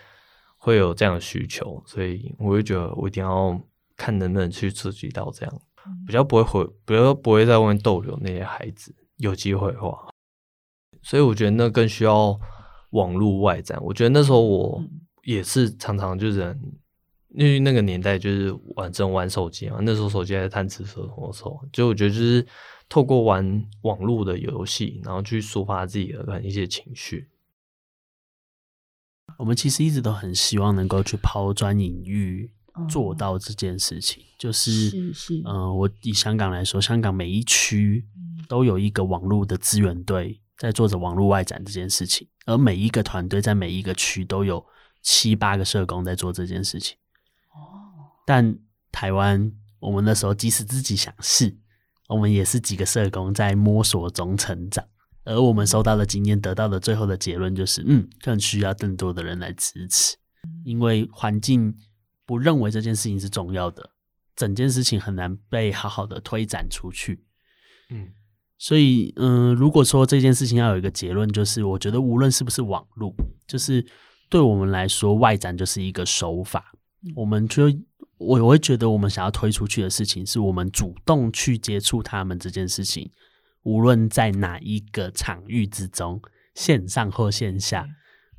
[0.57, 3.59] 会有这样的需求，所以我就觉得我一定要
[3.95, 5.61] 看能不能去刺激到这样。
[6.05, 10.09] 比较不会回，比较不会在外面逗留那些孩子，有机会的话，
[11.01, 12.39] 所以我觉得那更需要
[12.91, 13.77] 网络外展。
[13.83, 14.83] 我觉得那时候我
[15.23, 16.57] 也是常常就是，
[17.29, 22.45] 因为那个年代就是玩真玩手机嘛，那时候手机还是贪吃蛇的时候，就我觉得就是
[22.87, 27.29] 透过玩网络的游戏，然后去抒发自己的一些情绪。
[29.37, 32.51] 我们其实一直都很希望能够去抛砖引玉。
[32.89, 38.05] 做到这件事情，就是，是是，嗯、呃，我以香港来说，香港每一区
[38.47, 44.65] 都有一个网络的资源队，在做着网络外展这件事情，而每一个团队在每一个区都有
[45.01, 46.97] 七八个社工在做这件事情。
[47.49, 48.57] 哦，但
[48.91, 51.57] 台湾，我们那时候即使自己想试，
[52.09, 54.85] 我们也是几个社工在摸索中成长，
[55.23, 60.15] 而我们收到的经验，得到的最后的结论就是，嗯，更需要更多的人来支持，
[60.63, 61.75] 因为环境
[62.27, 63.89] 不认为这件事情是重要的，
[64.35, 67.23] 整件事情很难被好好的推展出去。
[67.89, 68.09] 嗯。
[68.59, 73.13] 所以，嗯，如果说这件事情要有一个结论，就是我觉得无论是不是网络，
[73.45, 73.85] 就是
[74.29, 76.73] 对我们来说，外展就是一个手法。
[77.15, 77.65] 我们就
[78.17, 83.11] 我我会觉得，我们想要推出去的事情，是我们主动去接触他们这件事情，
[83.61, 86.19] 无论在哪一个场域之中，
[86.55, 87.87] 线上或线下，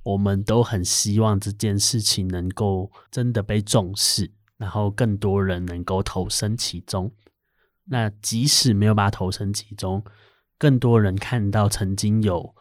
[0.08, 7.12] 我们都很希望这件事情能够真的被重视，然后更多人能够投身其中。
[7.84, 10.02] 那即使没有把它投身其中，
[10.56, 12.54] 更多人看到曾经有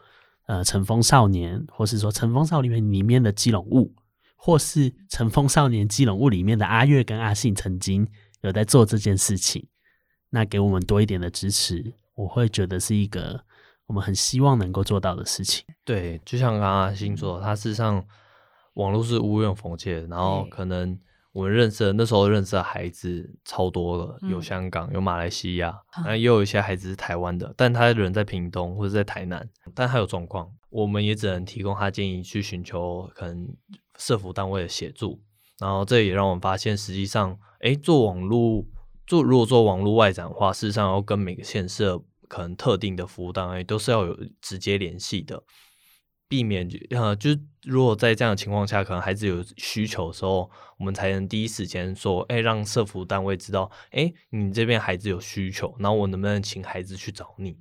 [0.46, 3.94] 呃乘风少年，或是说乘风少年里面的基隆物，
[4.36, 8.06] 或是乘风少年基隆物里面的阿月跟阿信曾经
[8.42, 9.66] 有在做这件事情，
[10.28, 13.42] 那给我们多一点的支持，我会觉得是一个
[13.88, 15.64] 我们很希望能够做到的事情。
[15.84, 18.06] 对，就像刚刚阿信说，他事实上
[18.74, 20.96] 网络是无远弗届，然后可能。
[21.32, 33.46] 我们认识的那时候认识的孩子超多了，有香港，有马来西亚，那、嗯、也有一些孩子是台湾的，但他人在屏东或者在台南，但他有状况，我们也只能提供他建议，去寻求可能
[33.98, 35.20] 社福单位的协助。
[35.60, 38.64] 然后这也让我们发现，实际上，哎，做网络
[39.06, 41.84] 做如果做网络外展的话，事实上要跟每个县市
[42.28, 45.42] 可能特定的服务单位都是要有直接联系的。
[46.30, 57.56] 避免呃，就是如果在这样的情况下，可能孩子有需求的时候，我们才能第一时间说，哎、欸，让社服单位知道，哎、欸，你这边孩子有需求，然后我能不能请孩子去找你？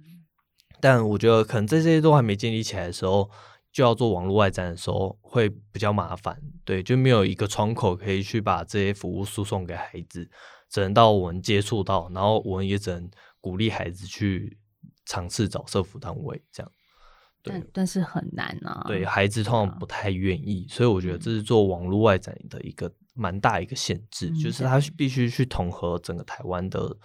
[0.81, 3.31] 但我觉得可能在这些都还没建立起来的时候，
[3.71, 10.29] 就要做网络外展的时候会比较麻烦，对，就没有一个窗口可以去把这些服务输送给孩子，
[10.69, 13.09] 只能到我们接触到，然后我们也只能
[13.41, 14.57] 鼓励孩子去
[15.05, 16.71] 尝试找社服单位这样。
[17.43, 26.97] 但但是很难啊，对孩子通常不太愿意，所以我觉得这是做网络外展的一个蛮大一个限制，嗯、就是他必须去统合整个台湾的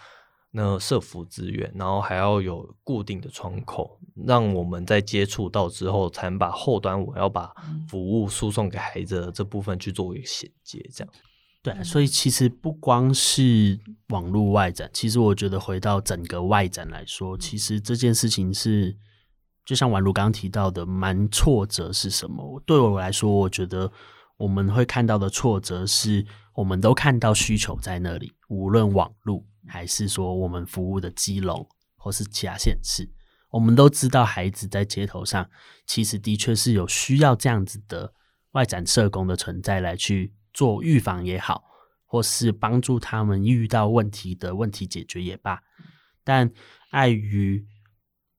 [0.51, 7.55] 那社服资源，然后还要有固定的窗口，让我们在接触到之后，才能把后端我要把
[7.89, 11.15] 服务输送给孩子的这部分去做一个衔接，这样。
[11.63, 18.97] 对，所以其实不光是网络外展，其实我觉得回到整个外展来说，其实这件事情是。
[19.65, 22.61] 就像婉如刚刚提到的，蛮挫折是什么？
[22.67, 23.93] 对我来说，我觉得
[24.37, 31.65] 我们会看到的挫折是，我们都看到需求在那里，无论网路还是说我们服务的基隆
[31.97, 33.09] 或是其他县市，
[33.51, 35.49] 我们都知道孩子在街头上，
[35.87, 38.13] 其实的确是有需要这样子的
[38.55, 41.65] 外展社工的存在来去做预防也好，
[42.05, 45.63] 或是帮助他们遇到问题的问题解决也罢，
[46.25, 46.51] 但
[46.91, 47.67] 碍于。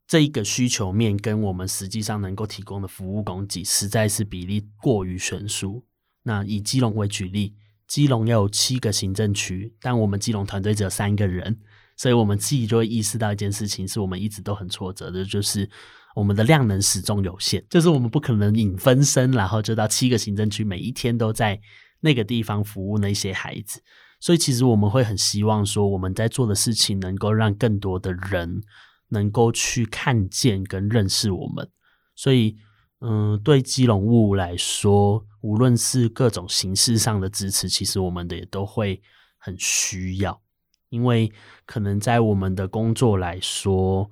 [0.06, 5.84] 这一个需求面跟我们实际上能够提供的服务供给，实在是比例过于悬殊。
[6.24, 7.56] 那以基隆为举例，
[7.88, 11.58] 基隆要有七个行政区，但我们基隆团队只有三个人，
[11.98, 15.68] 所以我们自己就会意识到一件事情，是我们一直都很挫折的，就是
[16.16, 21.60] 我们的量能始终有限，就是我们不可能引分身，然后就到七个行政区，每一天都在
[22.04, 23.82] 那个地方服务那些孩子。
[24.20, 28.62] 所以其实我们会很希望说，我们在做的事情能够让更多的人。
[29.10, 31.70] 能够去看见跟认识我们，
[32.16, 32.58] 所以，
[33.00, 39.00] 嗯，对基隆物来说，无论是各种形式上的支持，其实我们的也都会
[39.38, 40.42] 很需要，
[40.90, 41.32] 因为
[41.68, 44.10] 可能在我们的工作来说，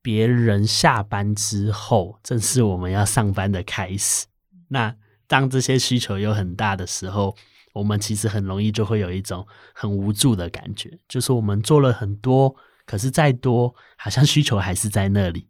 [0.00, 4.26] 别人下班之后，正是我们要上班的开始。
[4.68, 4.94] 那
[5.26, 7.34] 当这些需求有很大的时候，
[7.72, 12.54] 我们其实很容易就会有一种很无助的感觉，就是我们做了很多。
[12.86, 15.48] 可是再多，好像需求还是在那里。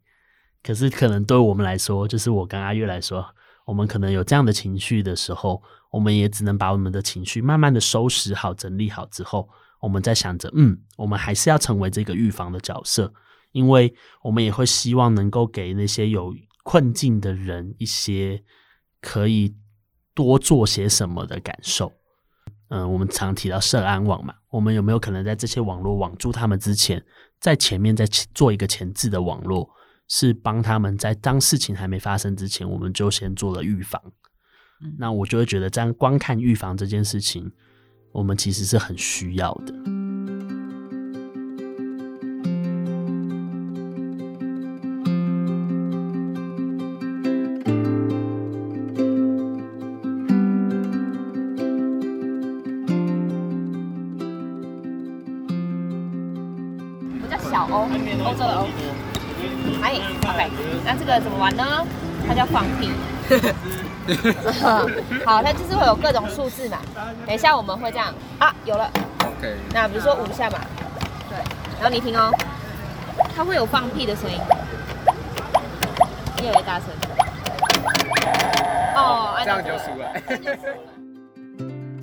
[0.62, 3.27] 可是可能对我们来说，就是我跟阿月来说，
[3.66, 5.61] 我们可能有这样的情绪的时候，
[5.91, 9.49] 我们也只能把我们的情绪慢慢的收拾好、整理好之后，
[9.81, 13.12] 我们在想着，嗯，我们还是要成为这个预防的角色，
[13.51, 18.43] 因为我们也会希望能够给那些有困境的人一些
[19.01, 19.55] 可以
[20.15, 21.93] 多做些什么的感受。
[22.69, 27.05] 嗯，我们常提到社安网嘛，我们有没有可能在这些网络网住他们之前，
[27.39, 29.69] 在前面再做一个前置的网络，
[30.09, 34.01] 是帮他们在当事情还没发生之前，我们就先做了预防。
[34.81, 37.53] 嗯，那我就会觉得，这样光看预防这件事情，
[38.12, 39.93] 我们其实是很需要的。
[61.15, 61.65] 个怎么玩呢？
[62.27, 62.91] 它叫放屁。
[65.25, 66.79] 好，它就是会有各种数字嘛。
[67.25, 68.91] 等一下我们会这样啊，有了。
[69.21, 69.55] OK。
[69.73, 70.59] 那比如说五下嘛。
[71.29, 71.39] 对。
[71.81, 72.33] 然后你听哦，
[73.37, 74.39] 它会有放屁的声音，
[76.43, 76.89] 越来越大声。
[78.97, 80.07] 哦，这样就输了。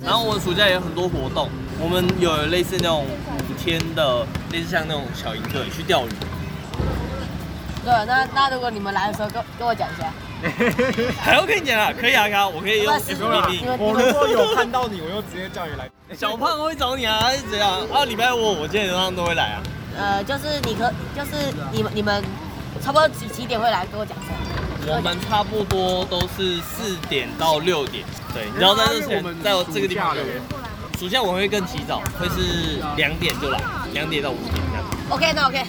[0.02, 1.48] 然后我们暑假也有很多活动，
[1.78, 6.10] 我们有类似那种五天的，类似像那种小营队去钓鱼。
[7.84, 10.12] 对，那那如果你们来的时候跟跟我讲一下。
[11.22, 11.92] 还要跟你讲啊？
[11.92, 13.76] 可以啊，可以，我可以用 FPP。
[13.78, 15.88] 我如果有看到你，我就直接叫你来。
[16.16, 17.70] 小胖会找你啊，还是怎样？
[17.92, 19.62] 啊，礼拜五我今天早上都会来啊。
[19.96, 22.24] 呃，就是你可，就是你们你们
[22.82, 24.32] 差不多几几点会来跟我讲一下？
[24.94, 28.04] 我们差不多都是四点到六点，
[28.34, 30.16] 对，然后在这前，在我这个地方。
[30.98, 33.60] 暑假我会更提早，会是两点就来，
[33.92, 34.84] 两点到五点这样。
[35.10, 35.64] OK，那 OK，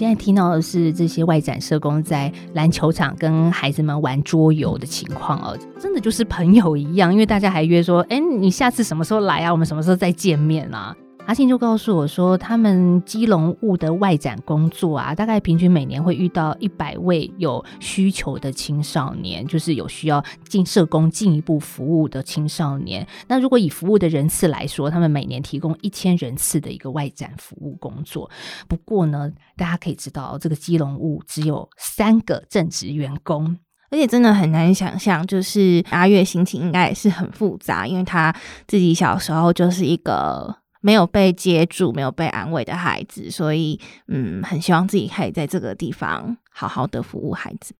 [0.00, 9.52] 现在听到的是这些外展社工在篮球场跟孩子们玩桌游的情况哦，真的就是朋友一样，因为大家还约说，哎，你下次什么时候来啊？
[9.52, 10.96] 我们什么时候再见面啊？
[11.30, 23.06] 阿信就告诉我说，他们基隆物的外展工作啊，大概平均每年会遇到一百位有需求的青少年，就是有需要进社工进一步服务的青少年。
[23.28, 28.28] 那如果以服务的人次来说，他们每年提供一千人次的一个外展服务工作。
[28.66, 33.56] 不过呢，大家可以知道，这个基隆物只有三个正职员工，
[33.92, 38.34] 而且真的很难想象，就是阿月心情应该也是很复杂，因为他
[38.66, 40.56] 自己小时候就是一个。
[40.80, 43.78] 没有被接住、没有被安慰的孩子，所以
[44.08, 47.74] 嗯，很希望自己可以在这个地方好好的服务孩子。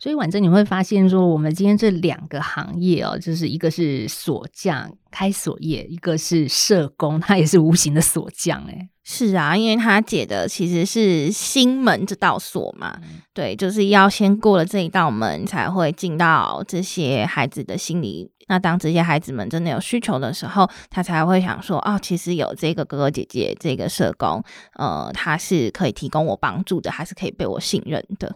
[0.00, 8.88] 所以婉珍，你会发现说，我们今天这两个行业哦，就是一个是锁匠开锁业，一个是社工，他也是无形的锁匠哎。
[9.04, 18.30] 是啊，因为他解的其实是心门这道锁嘛，嗯、对，就是要先过了这一道门，才会进到这些孩子的心里。
[18.48, 24.42] 那当这些孩子们真的有需求的时候，他才会想说，哦，其实有这个哥哥姐姐，这个社工，
[24.76, 28.34] 呃，他是可以提供我帮助的，还是可以被我信任的，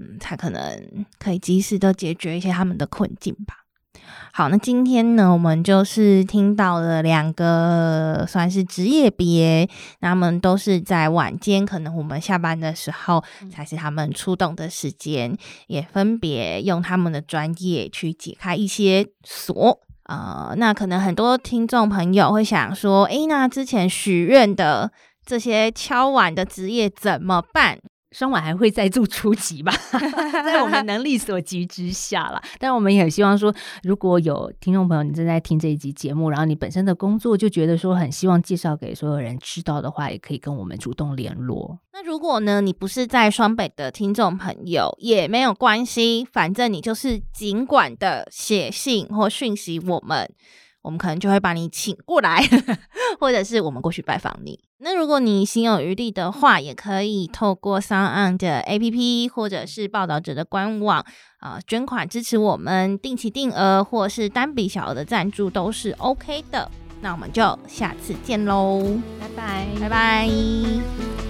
[0.00, 3.56] 嗯，才可能可以及时的解决一些他们的困境吧。
[4.32, 9.68] 好，那今天呢，我们就是听到了两个算是职业别，
[10.00, 13.22] 他们都是在晚间，可能我们下班的时候
[13.52, 15.36] 才是他们出动的时间，
[15.66, 19.80] 也分别用他们的专业去解开一些锁。
[20.04, 24.90] 呃，那可能很多听众朋友会想说，诶，那之前许愿的
[25.26, 27.78] 这些敲碗的职业怎么办？
[28.12, 29.72] 双晚还会再做初级吧，
[30.44, 32.42] 在我们能力所及之下啦。
[32.58, 41.78] 但我们也很希望说，如果有听众朋友你正在听这一集节目，然后你本身的工作就觉得说很希望介绍给所有人知道的话，也可以跟我们主动联络。
[41.92, 50.28] 那如果呢，你不是在双北的听众朋友也没有关系，反正你就是尽管的写信或讯息我们。
[50.82, 52.42] 我们可能就会把你请过来，
[53.20, 54.58] 或者是我们过去拜访你。
[54.82, 61.00] 那如果你心有余力的话，也可以透过 SoundOn 的 APP，或者是报道者的官网
[61.38, 66.70] 啊、呃，捐款支持我们，定期定额或是单笔小额的赞助都是 OK 的。
[67.02, 68.82] 那我们就下次见喽，
[69.20, 71.29] 拜拜，拜拜。